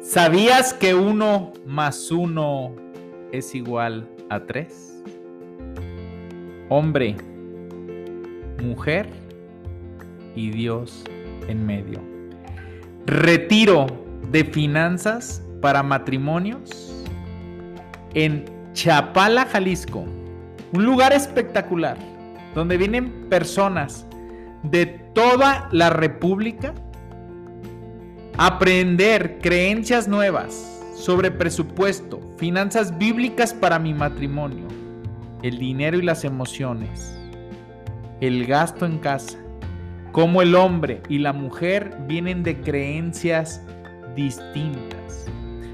¿Sabías 0.00 0.72
que 0.72 0.94
uno 0.94 1.52
más 1.66 2.10
uno 2.10 2.74
es 3.30 3.54
igual 3.54 4.08
a 4.30 4.40
tres? 4.40 5.02
Hombre, 6.70 7.14
mujer 8.62 9.27
y 10.34 10.50
Dios 10.50 11.04
en 11.48 11.64
medio. 11.66 12.00
Retiro 13.06 13.86
de 14.30 14.44
finanzas 14.44 15.42
para 15.60 15.82
matrimonios 15.82 17.04
en 18.14 18.44
Chapala, 18.72 19.46
Jalisco. 19.46 20.04
Un 20.72 20.84
lugar 20.84 21.12
espectacular 21.12 21.96
donde 22.54 22.76
vienen 22.76 23.28
personas 23.28 24.06
de 24.62 24.86
toda 25.14 25.68
la 25.72 25.90
República 25.90 26.74
Aprender 28.40 29.40
creencias 29.40 30.06
nuevas 30.06 30.80
sobre 30.94 31.28
presupuesto, 31.32 32.20
finanzas 32.36 32.96
bíblicas 32.96 33.52
para 33.52 33.80
mi 33.80 33.92
matrimonio, 33.92 34.68
el 35.42 35.58
dinero 35.58 35.98
y 35.98 36.02
las 36.02 36.22
emociones, 36.22 37.18
el 38.20 38.46
gasto 38.46 38.86
en 38.86 39.00
casa, 39.00 39.38
cómo 40.12 40.42
el 40.42 40.54
hombre 40.54 41.02
y 41.08 41.18
la 41.18 41.32
mujer 41.32 41.96
vienen 42.06 42.42
de 42.42 42.60
creencias 42.60 43.62
distintas. 44.14 45.26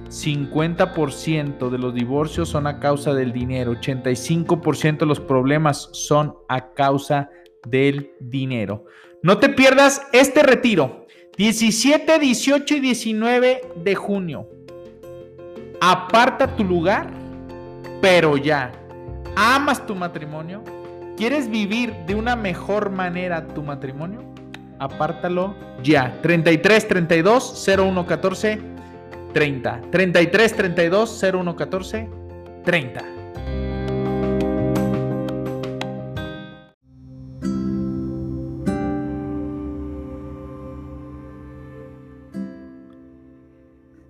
50% 0.09 1.71
de 1.71 1.79
los 1.79 1.95
divorcios 1.95 2.49
son 2.49 2.67
a 2.67 2.79
causa 2.79 3.15
del 3.15 3.33
dinero, 3.33 3.73
85% 3.73 4.99
de 4.99 5.07
los 5.07 5.21
problemas 5.21 5.89
son 5.93 6.37
a 6.49 6.73
causa 6.73 7.31
del 7.67 8.13
dinero. 8.21 8.85
No 9.23 9.39
te 9.39 9.49
pierdas 9.49 10.07
este 10.13 10.43
retiro 10.43 11.05
17, 11.37 12.19
18 12.19 12.77
y 12.77 12.81
19 12.81 13.61
de 13.77 13.95
junio. 13.95 14.49
Aparta 15.81 16.55
tu 16.55 16.63
lugar, 16.63 17.11
pero 18.01 18.37
ya. 18.37 18.71
¿Amas 19.35 19.85
tu 19.85 19.97
matrimonio? 19.97 20.63
¿Quieres 21.17 21.49
vivir 21.49 21.95
de 22.07 22.17
una 22.17 22.35
mejor 22.35 22.91
manera 22.91 23.47
tu 23.47 23.63
matrimonio? 23.63 24.23
Apártalo 24.81 25.55
ya. 25.83 26.19
33 26.23 26.89
32 26.89 27.69
01 27.79 28.07
14 28.07 28.59
30. 29.33 29.81
33 29.93 30.57
32 30.57 31.25
01 31.33 31.57
14 31.57 32.09
30. 32.65 33.05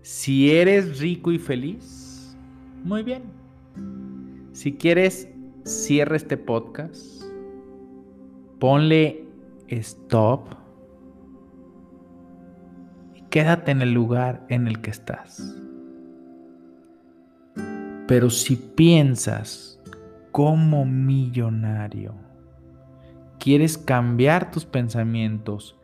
Si 0.01 0.51
eres 0.51 1.01
rico 1.01 1.33
y 1.33 1.39
feliz, 1.39 2.35
muy 2.83 3.03
bien. 3.03 3.25
Si 4.53 4.73
quieres, 4.73 5.29
cierra 5.65 6.17
este 6.17 6.37
podcast. 6.37 7.23
Ponle 8.59 9.25
stop. 9.69 10.55
Y 13.15 13.23
quédate 13.31 13.73
en 13.73 13.83
el 13.83 13.93
lugar 13.93 14.47
en 14.49 14.67
el 14.69 14.81
que 14.81 14.91
estás. 14.91 15.57
Pero 18.07 18.31
si 18.31 18.57
piensas 18.57 19.81
como 20.31 20.85
millonario, 20.85 22.15
quieres 23.39 23.79
cambiar 23.79 24.51
tus 24.51 24.65
pensamientos 24.65 25.79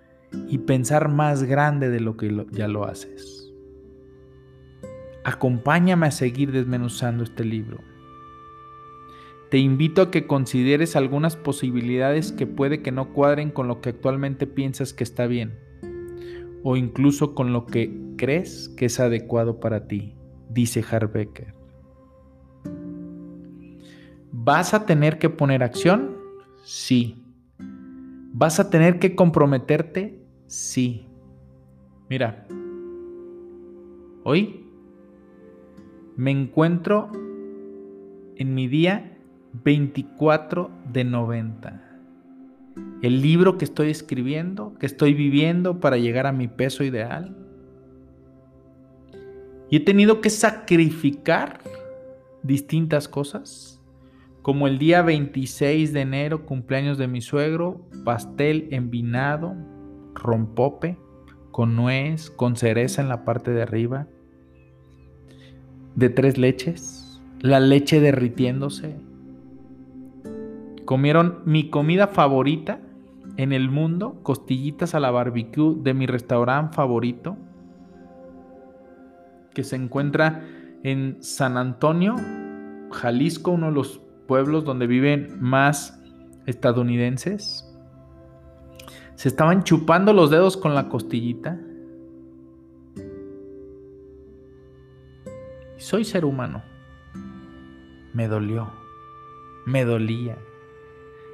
y 0.49 0.59
pensar 0.59 1.09
más 1.09 1.43
grande 1.43 1.91
de 1.91 2.01
lo 2.01 2.17
que 2.17 2.47
ya 2.53 2.69
lo 2.69 2.85
haces 2.85 3.41
Acompáñame 5.25 6.07
a 6.07 6.11
seguir 6.11 6.51
desmenuzando 6.51 7.25
este 7.25 7.45
libro. 7.45 7.79
Te 9.51 9.59
invito 9.59 10.01
a 10.01 10.11
que 10.13 10.29
consideres 10.29 10.95
algunas 10.95 11.35
posibilidades 11.35 12.31
que 12.31 12.47
puede 12.47 12.83
que 12.83 12.93
no 12.93 13.13
cuadren 13.13 13.51
con 13.51 13.67
lo 13.67 13.81
que 13.81 13.89
actualmente 13.89 14.47
piensas 14.47 14.95
que 14.95 15.03
está 15.03 15.27
bien, 15.27 15.59
o 16.63 16.77
incluso 16.77 17.35
con 17.35 17.53
lo 17.53 17.67
que 17.67 17.93
crees 18.17 18.69
que 18.69 18.87
es 18.87 19.01
adecuado 19.01 19.59
para 19.59 19.89
ti, 19.89 20.15
dice 20.49 20.85
Harbecker. 20.89 21.53
¿Vas 24.31 24.73
a 24.73 24.87
tener 24.87 25.19
que 25.19 25.31
poner 25.31 25.65
acción? 25.65 26.17
Sí. 26.63 27.25
¿Vas 28.33 28.61
a 28.61 28.71
tener 28.71 29.01
que 29.01 29.17
comprometerte? 29.17 30.23
Sí. 30.47 31.09
Mira, 32.09 32.47
hoy 34.23 34.65
me 36.17 36.31
encuentro 36.31 37.11
en 38.37 38.55
mi 38.55 38.69
día 38.69 39.17
24 39.53 40.71
de 40.93 41.05
90. 41.05 41.83
El 43.03 43.23
libro 43.23 43.59
que 43.59 43.65
estoy 43.65 43.91
escribiendo, 43.91 44.75
que 44.79 44.87
estoy 44.87 45.15
viviendo 45.15 45.81
para 45.81 45.97
llegar 45.97 46.27
a 46.27 46.33
mi 46.33 46.49
peso 46.49 46.85
ideal. 46.85 47.37
Y 49.71 49.77
he 49.77 49.81
tenido 49.81 50.21
que 50.21 50.31
sacrificar 50.31 51.61
distintas 52.43 53.09
cosas, 53.09 53.81
como 54.43 54.67
el 54.67 54.79
día 54.79 55.03
26 55.03 55.93
de 55.93 56.01
enero, 56.01 56.47
cumpleaños 56.47 56.99
de 56.99 57.09
mi 57.09 57.21
suegro, 57.21 57.87
pastel 58.05 58.69
envinado, 58.71 59.55
rompope, 60.15 60.99
con 61.51 61.77
nuez, 61.77 62.31
con 62.31 62.57
cereza 62.57 63.03
en 63.03 63.09
la 63.09 63.25
parte 63.25 63.51
de 63.51 63.63
arriba 63.63 64.09
de 65.95 66.09
tres 66.09 66.39
leches, 66.39 67.21
la 67.41 67.61
leche 67.61 68.01
derritiéndose. 68.01 68.97
Comieron 70.91 71.43
mi 71.45 71.71
comida 71.71 72.09
favorita 72.09 72.81
en 73.37 73.53
el 73.53 73.71
mundo, 73.71 74.19
costillitas 74.25 74.97
a 74.97 74.99
la 74.99 75.13
barbecue 75.13 75.77
de 75.77 75.95
mi 75.95 76.09
restaurante 76.09 76.75
favorito, 76.75 77.37
que 79.55 79.63
se 79.63 79.77
encuentra 79.77 80.45
en 80.83 81.23
San 81.23 81.57
Antonio, 81.57 82.17
Jalisco, 82.91 83.53
uno 83.53 83.67
de 83.67 83.73
los 83.73 84.01
pueblos 84.27 84.65
donde 84.65 84.89
viven 84.89 85.41
más 85.41 86.03
estadounidenses. 86.47 87.73
Se 89.15 89.29
estaban 89.29 89.63
chupando 89.63 90.13
los 90.13 90.29
dedos 90.29 90.57
con 90.57 90.75
la 90.75 90.89
costillita 90.89 91.57
Soy 95.77 96.05
ser 96.05 96.25
humano. 96.25 96.65
Me 98.13 98.27
dolió. 98.27 98.73
Me 99.67 99.85
dolía. 99.85 100.37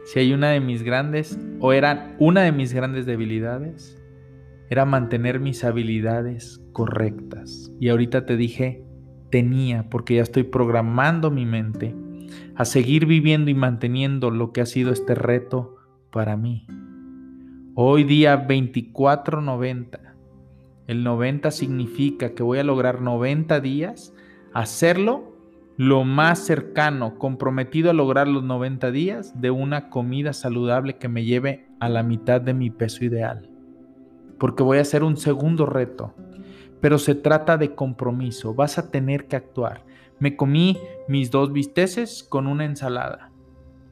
Si 0.07 0.21
hay 0.21 0.33
una 0.33 0.51
de 0.51 0.61
mis 0.61 0.85
grandes, 0.85 1.37
o 1.59 1.73
era 1.73 2.15
una 2.21 2.43
de 2.43 2.53
mis 2.53 2.73
grandes 2.73 3.07
debilidades, 3.07 4.01
era 4.71 4.85
mantener 4.85 5.41
mis 5.41 5.65
habilidades 5.65 6.63
correctas. 6.73 7.73
Y 7.81 7.89
ahorita 7.89 8.25
te 8.25 8.37
dije, 8.37 8.85
tenía, 9.33 9.91
porque 9.91 10.15
ya 10.15 10.23
estoy 10.23 10.45
programando 10.45 11.33
mi 11.33 11.45
mente 11.45 11.93
a 12.55 12.65
seguir 12.65 13.07
viviendo 13.07 13.51
y 13.51 13.55
manteniendo 13.55 14.31
lo 14.31 14.53
que 14.53 14.61
ha 14.61 14.67
sido 14.67 14.93
este 14.93 15.17
reto 15.17 15.75
para 16.13 16.37
mí. 16.37 16.69
Hoy 17.75 18.05
día 18.05 18.37
2490 18.37 20.15
El 20.87 21.03
90 21.03 21.51
significa 21.51 22.33
que 22.33 22.45
voy 22.45 22.59
a 22.59 22.65
lograr 22.65 23.01
90 23.03 23.59
días 23.59 24.15
hacerlo 24.55 25.26
lo 25.77 26.05
más 26.05 26.39
cercano, 26.39 27.19
comprometido 27.19 27.91
a 27.91 27.95
lograr 27.95 28.29
los 28.29 28.43
90 28.43 28.91
días 28.91 29.41
de 29.41 29.51
una 29.51 29.91
comida 29.91 30.33
saludable 30.33 30.97
que 30.97 31.09
me 31.09 31.25
lleve 31.25 31.67
a 31.81 31.89
la 31.89 32.03
mitad 32.03 32.41
de 32.41 32.55
mi 32.55 32.71
peso 32.71 33.05
ideal. 33.05 33.51
Porque 34.39 34.63
voy 34.63 34.79
a 34.79 34.83
hacer 34.83 35.03
un 35.03 35.17
segundo 35.17 35.67
reto. 35.67 36.15
Pero 36.81 36.99
se 36.99 37.15
trata 37.15 37.59
de 37.59 37.75
compromiso, 37.75 38.55
vas 38.55 38.79
a 38.79 38.91
tener 38.91 39.27
que 39.27 39.37
actuar. 39.37 39.85
Me 40.19 40.37
comí 40.37 40.79
mis 41.09 41.31
dos 41.31 41.53
bisteces 41.53 42.23
con 42.23 42.47
una 42.47 42.65
ensalada 42.65 43.33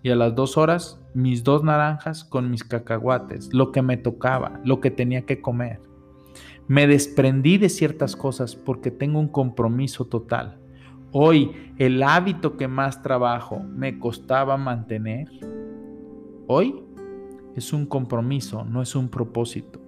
y 0.03 0.11
a 0.11 0.17
las 0.17 0.35
dos 0.35 0.57
horas 0.57 1.01
mis 1.15 1.45
dos 1.45 1.63
naranjas 1.63 2.25
con 2.25 2.51
mis 2.51 2.65
cacahuates, 2.65 3.55
lo 3.55 3.73
que 3.73 3.83
me 3.83 3.97
tocaba, 3.97 4.61
lo 4.65 4.81
que 4.81 4.91
tenía 4.91 5.23
que 5.23 5.41
comer. 5.41 5.81
Me 6.67 6.87
desprendí 6.87 7.57
de 7.57 7.69
ciertas 7.69 8.17
cosas 8.17 8.57
porque 8.57 8.91
tengo 8.91 9.21
un 9.21 9.29
compromiso 9.29 10.07
total. 10.07 10.59
Hoy 11.17 11.53
el 11.79 12.03
hábito 12.03 12.57
que 12.57 12.67
más 12.67 13.01
trabajo 13.01 13.61
me 13.61 14.01
costaba 14.01 14.57
mantener, 14.57 15.29
hoy 16.49 16.83
es 17.55 17.73
un 17.73 17.87
compromiso, 17.87 18.65
no 18.65 18.83
es 18.83 18.97
un 18.97 19.09
propósito. 19.09 19.81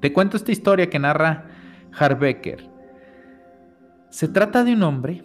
Te 0.00 0.14
cuento 0.14 0.38
esta 0.38 0.50
historia 0.50 0.88
que 0.88 0.98
narra 0.98 1.50
Harbecker. 1.92 2.70
Se 4.08 4.26
trata 4.28 4.64
de 4.64 4.72
un 4.72 4.82
hombre 4.84 5.22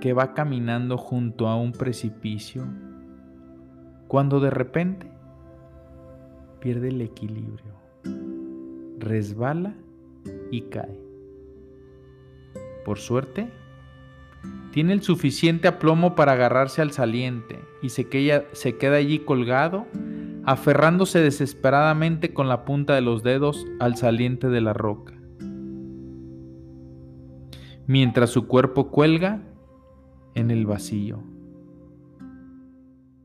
que 0.00 0.12
va 0.12 0.32
caminando 0.32 0.96
junto 0.96 1.48
a 1.48 1.56
un 1.56 1.72
precipicio 1.72 2.64
cuando 4.06 4.38
de 4.38 4.50
repente 4.50 5.10
pierde 6.60 6.90
el 6.90 7.00
equilibrio, 7.00 7.74
resbala 9.00 9.74
y 10.52 10.60
cae. 10.60 11.05
Por 12.86 13.00
suerte, 13.00 13.50
tiene 14.70 14.92
el 14.92 15.02
suficiente 15.02 15.66
aplomo 15.66 16.14
para 16.14 16.32
agarrarse 16.32 16.82
al 16.82 16.92
saliente 16.92 17.58
y 17.82 17.88
se 17.88 18.08
queda, 18.08 18.44
se 18.52 18.76
queda 18.76 18.94
allí 18.94 19.18
colgado, 19.18 19.88
aferrándose 20.44 21.18
desesperadamente 21.18 22.32
con 22.32 22.48
la 22.48 22.64
punta 22.64 22.94
de 22.94 23.00
los 23.00 23.24
dedos 23.24 23.66
al 23.80 23.96
saliente 23.96 24.50
de 24.50 24.60
la 24.60 24.72
roca. 24.72 25.14
Mientras 27.88 28.30
su 28.30 28.46
cuerpo 28.46 28.92
cuelga 28.92 29.42
en 30.36 30.52
el 30.52 30.64
vacío. 30.64 31.24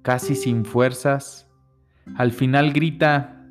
Casi 0.02 0.34
sin 0.34 0.66
fuerzas, 0.66 1.48
al 2.16 2.32
final 2.32 2.74
grita, 2.74 3.48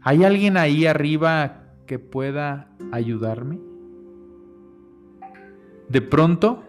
¿hay 0.00 0.24
alguien 0.24 0.56
ahí 0.56 0.86
arriba 0.86 1.74
que 1.86 1.98
pueda 1.98 2.70
ayudarme? 2.92 3.73
De 5.88 6.00
pronto, 6.00 6.62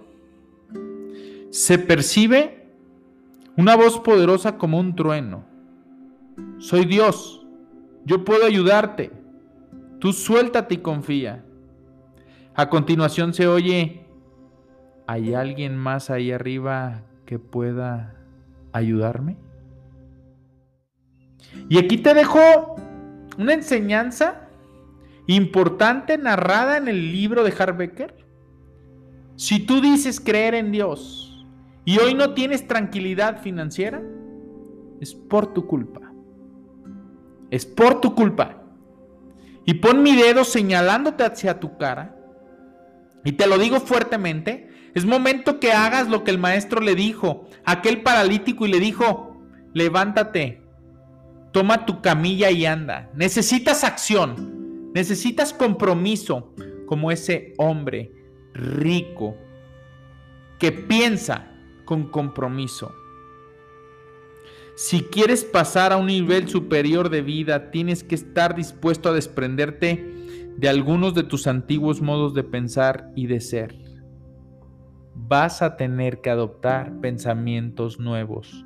se 1.50 1.80
percibe 1.80 2.68
una 3.56 3.76
voz 3.76 4.00
poderosa 4.00 4.58
como 4.58 4.80
un 4.80 4.96
trueno. 4.96 5.46
Soy 6.58 6.86
Dios, 6.86 7.46
yo 8.04 8.26
puedo 8.26 8.46
ayudarte. 8.46 9.12
Tú 10.00 10.12
suéltate 10.12 10.76
y 10.76 10.78
confía. 10.80 11.46
A 12.54 12.70
continuación 12.70 13.34
se 13.34 13.48
oye, 13.48 14.06
¿hay 15.08 15.34
alguien 15.34 15.78
más 15.78 16.10
ahí 16.10 16.32
arriba 16.32 17.04
que 17.26 17.40
pueda 17.40 18.16
ayudarme? 18.74 19.38
Y 21.70 21.78
aquí 21.78 21.98
te 21.98 22.14
dejo 22.14 22.40
una 23.38 23.54
enseñanza 23.54 24.50
importante 25.28 26.18
narrada 26.18 26.78
en 26.78 26.88
el 26.88 27.12
libro 27.12 27.44
de 27.44 27.54
Harbecker 27.58 28.25
si 29.36 29.60
tú 29.60 29.82
dices 29.82 30.20
creer 30.20 30.56
en 30.56 30.72
Dios 30.72 31.46
y 31.84 32.00
hoy 32.00 32.14
no 32.14 32.34
tienes 32.34 32.68
tranquilidad 32.68 33.42
financiera, 33.42 34.02
es 35.02 35.14
por 35.14 35.54
tu 35.54 35.68
culpa. 35.68 36.02
Es 37.52 37.66
por 37.66 38.02
tu 38.02 38.16
culpa. 38.16 38.64
Y 39.66 39.76
pon 39.76 40.04
mi 40.04 40.16
dedo 40.16 40.44
señalándote 40.44 41.24
hacia 41.24 41.60
tu 41.60 41.78
cara. 41.78 42.16
Y 43.24 43.34
te 43.34 43.48
lo 43.48 43.58
digo 43.58 43.80
fuertemente. 43.80 44.70
Es 44.94 45.06
momento 45.06 45.60
que 45.60 45.74
hagas 45.74 46.08
lo 46.08 46.24
que 46.24 46.32
el 46.32 46.38
maestro 46.38 46.80
le 46.80 46.96
dijo 46.96 47.48
aquel 47.66 48.02
paralítico 48.04 48.66
y 48.66 48.72
le 48.72 48.80
dijo, 48.80 49.42
levántate, 49.74 50.62
toma 51.52 51.86
tu 51.86 52.02
camilla 52.02 52.50
y 52.52 52.66
anda. 52.66 53.10
Necesitas 53.14 53.84
acción, 53.84 54.92
necesitas 54.94 55.54
compromiso 55.54 56.54
como 56.88 57.12
ese 57.12 57.54
hombre 57.58 58.15
rico, 58.56 59.36
que 60.58 60.72
piensa 60.72 61.52
con 61.84 62.10
compromiso. 62.10 62.94
Si 64.76 65.04
quieres 65.04 65.46
pasar 65.46 65.94
a 65.94 65.98
un 65.98 66.08
nivel 66.08 66.50
superior 66.50 67.10
de 67.10 67.22
vida, 67.22 67.72
tienes 67.72 68.04
que 68.04 68.16
estar 68.16 68.56
dispuesto 68.56 69.10
a 69.10 69.14
desprenderte 69.14 70.54
de 70.58 70.70
algunos 70.70 71.14
de 71.14 71.24
tus 71.24 71.48
antiguos 71.48 72.02
modos 72.02 72.34
de 72.34 72.44
pensar 72.44 73.12
y 73.16 73.28
de 73.28 73.40
ser. 73.40 73.76
Vas 75.14 75.62
a 75.62 75.78
tener 75.78 76.22
que 76.22 76.30
adoptar 76.30 77.00
pensamientos 77.00 78.00
nuevos. 78.00 78.66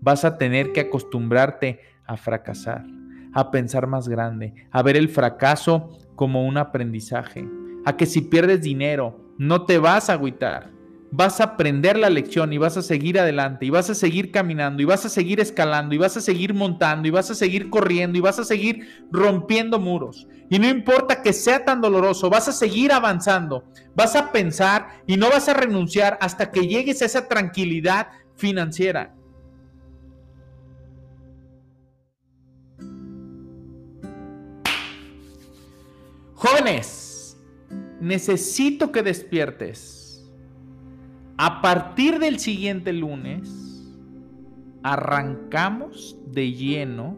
Vas 0.00 0.24
a 0.24 0.38
tener 0.38 0.72
que 0.72 0.80
acostumbrarte 0.80 1.80
a 2.04 2.16
fracasar, 2.16 2.84
a 3.32 3.50
pensar 3.50 3.88
más 3.88 4.08
grande, 4.08 4.54
a 4.70 4.82
ver 4.82 4.96
el 4.96 5.08
fracaso 5.08 5.98
como 6.14 6.46
un 6.46 6.56
aprendizaje, 6.56 7.48
a 7.84 7.96
que 7.96 8.06
si 8.06 8.20
pierdes 8.20 8.62
dinero, 8.62 9.27
no 9.38 9.64
te 9.64 9.78
vas 9.78 10.10
a 10.10 10.14
agüitar. 10.14 10.70
Vas 11.10 11.40
a 11.40 11.44
aprender 11.44 11.96
la 11.96 12.10
lección 12.10 12.52
y 12.52 12.58
vas 12.58 12.76
a 12.76 12.82
seguir 12.82 13.18
adelante 13.18 13.64
y 13.64 13.70
vas 13.70 13.88
a 13.88 13.94
seguir 13.94 14.30
caminando 14.30 14.82
y 14.82 14.84
vas 14.84 15.06
a 15.06 15.08
seguir 15.08 15.40
escalando 15.40 15.94
y 15.94 15.98
vas 15.98 16.18
a 16.18 16.20
seguir 16.20 16.52
montando 16.52 17.08
y 17.08 17.10
vas 17.10 17.30
a 17.30 17.34
seguir 17.34 17.70
corriendo 17.70 18.18
y 18.18 18.20
vas 18.20 18.38
a 18.38 18.44
seguir 18.44 19.06
rompiendo 19.10 19.80
muros. 19.80 20.26
Y 20.50 20.58
no 20.58 20.68
importa 20.68 21.22
que 21.22 21.32
sea 21.32 21.64
tan 21.64 21.80
doloroso, 21.80 22.28
vas 22.28 22.48
a 22.48 22.52
seguir 22.52 22.92
avanzando, 22.92 23.64
vas 23.94 24.16
a 24.16 24.32
pensar 24.32 24.88
y 25.06 25.16
no 25.16 25.30
vas 25.30 25.48
a 25.48 25.54
renunciar 25.54 26.18
hasta 26.20 26.50
que 26.50 26.66
llegues 26.66 27.00
a 27.00 27.06
esa 27.06 27.26
tranquilidad 27.26 28.08
financiera. 28.36 29.14
Jóvenes, 36.34 37.07
necesito 38.00 38.92
que 38.92 39.02
despiertes. 39.02 40.28
A 41.36 41.62
partir 41.62 42.18
del 42.18 42.38
siguiente 42.38 42.92
lunes, 42.92 43.86
arrancamos 44.82 46.16
de 46.26 46.52
lleno 46.52 47.16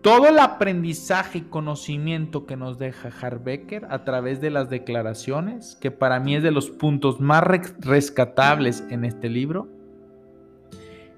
todo 0.00 0.28
el 0.28 0.38
aprendizaje 0.38 1.38
y 1.38 1.42
conocimiento 1.42 2.46
que 2.46 2.56
nos 2.56 2.78
deja 2.78 3.10
Harbecker 3.10 3.86
a 3.90 4.04
través 4.04 4.40
de 4.40 4.50
las 4.50 4.70
declaraciones, 4.70 5.76
que 5.80 5.90
para 5.90 6.20
mí 6.20 6.36
es 6.36 6.42
de 6.42 6.52
los 6.52 6.70
puntos 6.70 7.20
más 7.20 7.42
rescatables 7.80 8.84
en 8.90 9.04
este 9.04 9.28
libro, 9.28 9.68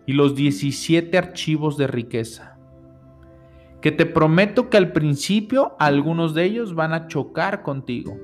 y 0.06 0.12
los 0.14 0.34
17 0.34 1.16
archivos 1.18 1.76
de 1.76 1.86
riqueza 1.86 2.49
que 3.80 3.92
te 3.92 4.06
prometo 4.06 4.68
que 4.68 4.76
al 4.76 4.92
principio 4.92 5.74
algunos 5.78 6.34
de 6.34 6.44
ellos 6.44 6.74
van 6.74 6.92
a 6.92 7.06
chocar 7.06 7.62
contigo. 7.62 8.18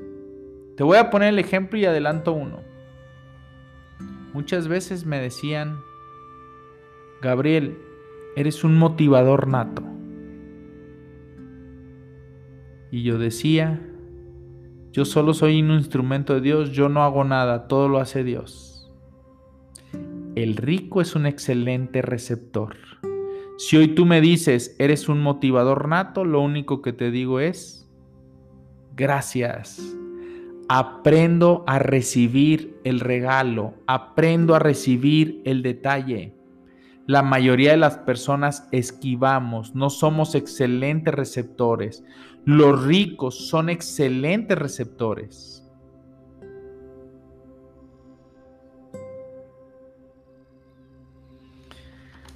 Te 0.76 0.84
voy 0.84 0.98
a 0.98 1.10
poner 1.10 1.30
el 1.30 1.38
ejemplo 1.38 1.78
y 1.78 1.86
adelanto 1.86 2.32
uno. 2.32 2.60
Muchas 4.34 4.68
veces 4.68 5.06
me 5.06 5.18
decían, 5.18 5.78
Gabriel, 7.22 7.78
eres 8.36 8.64
un 8.64 8.76
motivador 8.76 9.48
nato. 9.48 9.82
Y 12.90 13.02
yo 13.02 13.18
decía, 13.18 13.80
yo 14.92 15.06
solo 15.06 15.32
soy 15.32 15.62
un 15.62 15.70
instrumento 15.70 16.34
de 16.34 16.42
Dios, 16.42 16.72
yo 16.72 16.90
no 16.90 17.02
hago 17.02 17.24
nada, 17.24 17.66
todo 17.66 17.88
lo 17.88 17.98
hace 17.98 18.24
Dios. 18.24 18.92
El 20.34 20.56
rico 20.56 21.00
es 21.00 21.16
un 21.16 21.24
excelente 21.24 22.02
receptor. 22.02 22.76
Si 23.58 23.76
hoy 23.78 23.88
tú 23.88 24.04
me 24.04 24.20
dices, 24.20 24.76
eres 24.78 25.08
un 25.08 25.22
motivador 25.22 25.88
nato, 25.88 26.26
lo 26.26 26.42
único 26.42 26.82
que 26.82 26.92
te 26.92 27.10
digo 27.10 27.40
es, 27.40 27.90
gracias. 28.94 29.80
Aprendo 30.68 31.64
a 31.66 31.78
recibir 31.78 32.78
el 32.84 33.00
regalo, 33.00 33.72
aprendo 33.86 34.54
a 34.54 34.58
recibir 34.58 35.40
el 35.46 35.62
detalle. 35.62 36.34
La 37.06 37.22
mayoría 37.22 37.70
de 37.70 37.78
las 37.78 37.96
personas 37.96 38.68
esquivamos, 38.72 39.74
no 39.74 39.88
somos 39.88 40.34
excelentes 40.34 41.14
receptores. 41.14 42.04
Los 42.44 42.84
ricos 42.84 43.48
son 43.48 43.70
excelentes 43.70 44.58
receptores. 44.58 45.62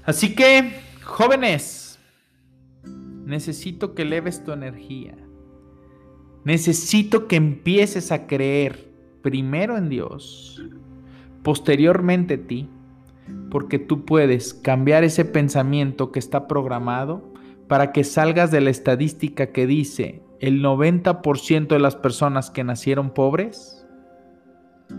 Así 0.04 0.34
que 0.34 0.89
Jóvenes, 1.02 1.98
necesito 3.24 3.94
que 3.94 4.02
eleves 4.02 4.44
tu 4.44 4.52
energía. 4.52 5.16
Necesito 6.44 7.26
que 7.28 7.36
empieces 7.36 8.12
a 8.12 8.26
creer 8.26 8.90
primero 9.22 9.76
en 9.76 9.88
Dios, 9.88 10.62
posteriormente 11.42 12.34
en 12.34 12.46
ti, 12.46 12.68
porque 13.50 13.78
tú 13.78 14.04
puedes 14.04 14.54
cambiar 14.54 15.04
ese 15.04 15.24
pensamiento 15.24 16.12
que 16.12 16.18
está 16.18 16.46
programado 16.48 17.32
para 17.68 17.92
que 17.92 18.04
salgas 18.04 18.50
de 18.50 18.60
la 18.60 18.70
estadística 18.70 19.52
que 19.52 19.66
dice 19.66 20.22
el 20.40 20.62
90% 20.62 21.68
de 21.68 21.78
las 21.78 21.96
personas 21.96 22.50
que 22.50 22.64
nacieron 22.64 23.10
pobres 23.10 23.86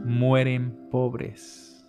mueren 0.06 0.88
pobres. 0.90 1.86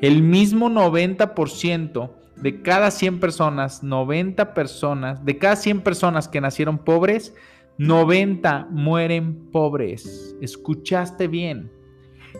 El 0.00 0.22
mismo 0.22 0.68
90% 0.68 2.10
de 2.36 2.62
cada 2.62 2.90
100 2.90 3.20
personas, 3.20 3.82
90 3.82 4.54
personas, 4.54 5.24
de 5.24 5.38
cada 5.38 5.56
100 5.56 5.80
personas 5.80 6.28
que 6.28 6.40
nacieron 6.40 6.78
pobres, 6.78 7.34
90 7.78 8.68
mueren 8.70 9.50
pobres. 9.50 10.36
Escuchaste 10.40 11.28
bien. 11.28 11.70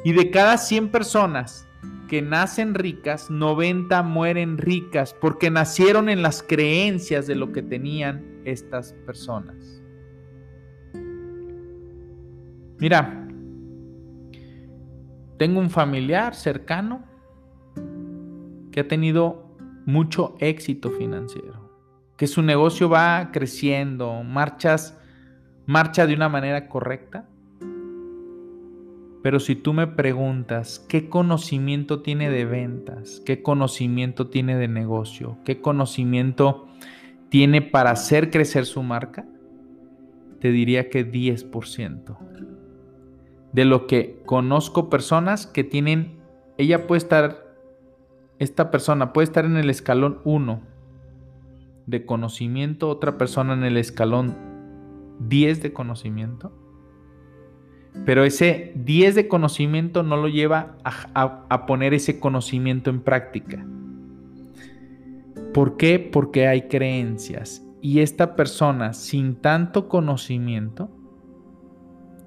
Y 0.04 0.12
de 0.12 0.30
cada 0.30 0.58
100 0.58 0.90
personas 0.90 1.66
que 2.08 2.22
nacen 2.22 2.74
ricas, 2.74 3.30
90 3.30 4.02
mueren 4.02 4.58
ricas 4.58 5.14
porque 5.20 5.50
nacieron 5.50 6.08
en 6.08 6.22
las 6.22 6.42
creencias 6.42 7.26
de 7.26 7.34
lo 7.34 7.52
que 7.52 7.62
tenían 7.62 8.24
estas 8.44 8.92
personas. 9.06 9.82
Mira, 12.78 13.26
tengo 15.38 15.60
un 15.60 15.70
familiar 15.70 16.34
cercano 16.34 17.04
que 18.70 18.80
ha 18.80 18.88
tenido 18.88 19.45
mucho 19.86 20.36
éxito 20.40 20.90
financiero, 20.90 21.70
que 22.18 22.26
su 22.26 22.42
negocio 22.42 22.90
va 22.90 23.30
creciendo, 23.32 24.22
marchas 24.22 24.98
marcha 25.66 26.06
de 26.06 26.14
una 26.14 26.28
manera 26.28 26.68
correcta. 26.68 27.28
Pero 29.22 29.40
si 29.40 29.56
tú 29.56 29.72
me 29.72 29.88
preguntas 29.88 30.78
qué 30.88 31.08
conocimiento 31.08 32.00
tiene 32.00 32.30
de 32.30 32.44
ventas, 32.44 33.20
qué 33.26 33.42
conocimiento 33.42 34.28
tiene 34.28 34.56
de 34.56 34.68
negocio, 34.68 35.38
qué 35.44 35.60
conocimiento 35.60 36.68
tiene 37.28 37.60
para 37.60 37.90
hacer 37.90 38.30
crecer 38.30 38.66
su 38.66 38.84
marca, 38.84 39.26
te 40.40 40.52
diría 40.52 40.88
que 40.90 41.10
10%. 41.10 42.16
De 43.52 43.64
lo 43.64 43.88
que 43.88 44.22
conozco 44.24 44.88
personas 44.88 45.46
que 45.46 45.64
tienen, 45.64 46.20
ella 46.56 46.86
puede 46.86 46.98
estar, 46.98 47.45
esta 48.38 48.70
persona 48.70 49.12
puede 49.12 49.24
estar 49.24 49.44
en 49.44 49.56
el 49.56 49.70
escalón 49.70 50.20
1 50.24 50.60
de 51.86 52.04
conocimiento, 52.04 52.88
otra 52.88 53.16
persona 53.16 53.54
en 53.54 53.64
el 53.64 53.76
escalón 53.76 54.36
10 55.20 55.62
de 55.62 55.72
conocimiento, 55.72 56.52
pero 58.04 58.24
ese 58.24 58.72
10 58.76 59.14
de 59.14 59.28
conocimiento 59.28 60.02
no 60.02 60.16
lo 60.16 60.28
lleva 60.28 60.76
a, 60.84 61.66
poner 61.66 61.94
ese 61.94 62.20
conocimiento 62.20 62.90
en 62.90 63.00
práctica. 63.00 63.64
¿Por 65.54 65.76
qué? 65.78 65.98
Porque 65.98 66.46
hay 66.46 66.68
creencias. 66.68 67.62
Y 67.80 68.00
esta 68.00 68.36
persona 68.36 68.92
sin 68.92 69.36
tanto 69.36 69.88
conocimiento 69.88 70.90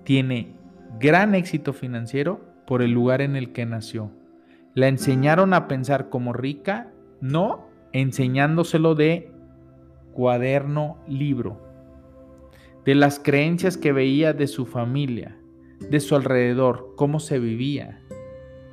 tiene 0.03 0.55
gran 0.99 1.36
éxito 1.36 1.74
financiero 1.74 2.41
por 2.66 2.82
el 2.82 2.91
lugar 2.91 3.22
en 3.22 3.36
el 3.36 3.51
que 3.51 3.66
nació. 3.66 4.12
La 4.76 4.88
enseñaron 4.88 5.53
a 5.53 5.67
pensar 5.67 6.09
como 6.09 6.34
rica, 6.34 6.91
no 7.22 7.67
enseñándoselo 7.91 8.95
de 8.95 9.32
cuaderno 10.13 10.97
libro 11.07 11.70
de 12.89 12.95
las 12.95 13.20
creencias 13.20 13.78
que 13.78 13.91
veía 13.91 14.34
de 14.34 14.47
su 14.47 14.65
familia, 14.65 15.38
de 15.91 15.99
su 15.99 16.15
alrededor, 16.15 16.93
cómo 16.95 17.20
se 17.20 17.38
vivía. 17.38 18.01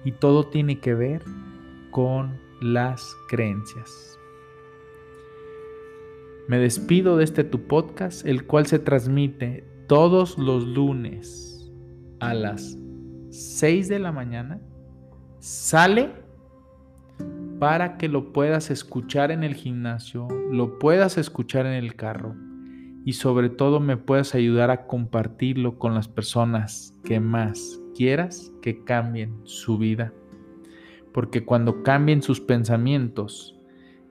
Y 0.05 0.12
todo 0.12 0.44
tiene 0.44 0.80
que 0.80 0.94
ver 0.94 1.22
con 1.90 2.38
las 2.62 3.14
creencias. 3.28 4.18
Me 6.49 6.59
despido 6.59 7.16
de 7.16 7.24
este 7.24 7.44
tu 7.44 7.66
podcast, 7.66 8.24
el 8.24 8.47
cual 8.47 8.66
se 8.66 8.78
transmite 8.78 9.68
todos 9.88 10.38
los 10.38 10.66
lunes 10.66 11.70
a 12.20 12.32
las 12.32 12.78
6 13.28 13.88
de 13.88 13.99
la 13.99 14.12
mañana. 14.12 14.61
Sale 15.39 16.11
para 17.59 17.97
que 17.97 18.09
lo 18.09 18.32
puedas 18.32 18.70
escuchar 18.70 19.30
en 19.30 19.43
el 19.43 19.55
gimnasio, 19.55 20.28
lo 20.51 20.78
puedas 20.78 21.18
escuchar 21.18 21.66
en 21.66 21.72
el 21.72 21.95
carro 21.95 22.34
y 23.05 23.14
sobre 23.14 23.49
todo 23.49 23.80
me 23.80 23.97
puedas 23.97 24.34
ayudar 24.34 24.70
a 24.70 24.87
compartirlo 24.87 25.78
con 25.78 25.95
las 25.95 26.09
personas 26.09 26.93
que 27.05 27.20
más 27.20 27.80
quieras 27.95 28.53
que 28.61 28.84
cambien 28.84 29.34
su 29.45 29.78
vida. 29.78 30.12
Porque 31.12 31.45
cuando 31.45 31.82
cambien 31.82 32.20
sus 32.20 32.41
pensamientos, 32.41 33.57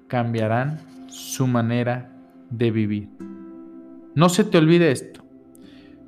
cambiarán 0.07 0.79
su 1.09 1.45
manera 1.45 2.11
de 2.49 2.71
vivir. 2.71 3.09
No 4.15 4.29
se 4.29 4.43
te 4.43 4.57
olvide 4.57 4.91
esto. 4.91 5.23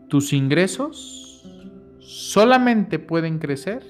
Tus 0.08 0.32
ingresos 0.32 1.44
solamente 2.00 3.00
pueden 3.00 3.38
crecer 3.38 3.84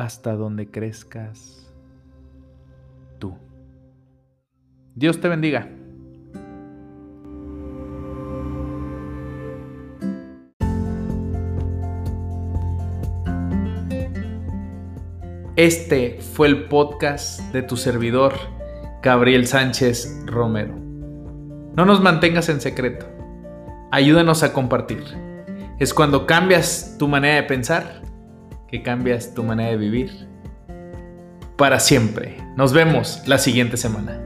hasta 0.00 0.34
donde 0.34 0.70
crezcas 0.70 1.70
tú. 3.18 3.36
Dios 4.94 5.20
te 5.20 5.28
bendiga. 5.28 5.68
Este 15.56 16.18
fue 16.18 16.48
el 16.48 16.64
podcast 16.68 17.40
de 17.52 17.60
tu 17.60 17.76
servidor, 17.76 18.32
Gabriel 19.02 19.46
Sánchez 19.46 20.22
Romero. 20.24 20.74
No 21.76 21.84
nos 21.84 22.00
mantengas 22.00 22.48
en 22.48 22.62
secreto. 22.62 23.06
Ayúdanos 23.90 24.42
a 24.42 24.54
compartir. 24.54 25.04
Es 25.78 25.92
cuando 25.92 26.26
cambias 26.26 26.96
tu 26.98 27.06
manera 27.06 27.34
de 27.34 27.42
pensar 27.42 28.00
que 28.70 28.82
cambias 28.82 29.34
tu 29.34 29.42
manera 29.42 29.70
de 29.70 29.76
vivir 29.76 30.10
para 31.56 31.80
siempre. 31.80 32.36
Nos 32.56 32.72
vemos 32.72 33.22
la 33.26 33.38
siguiente 33.38 33.76
semana. 33.76 34.20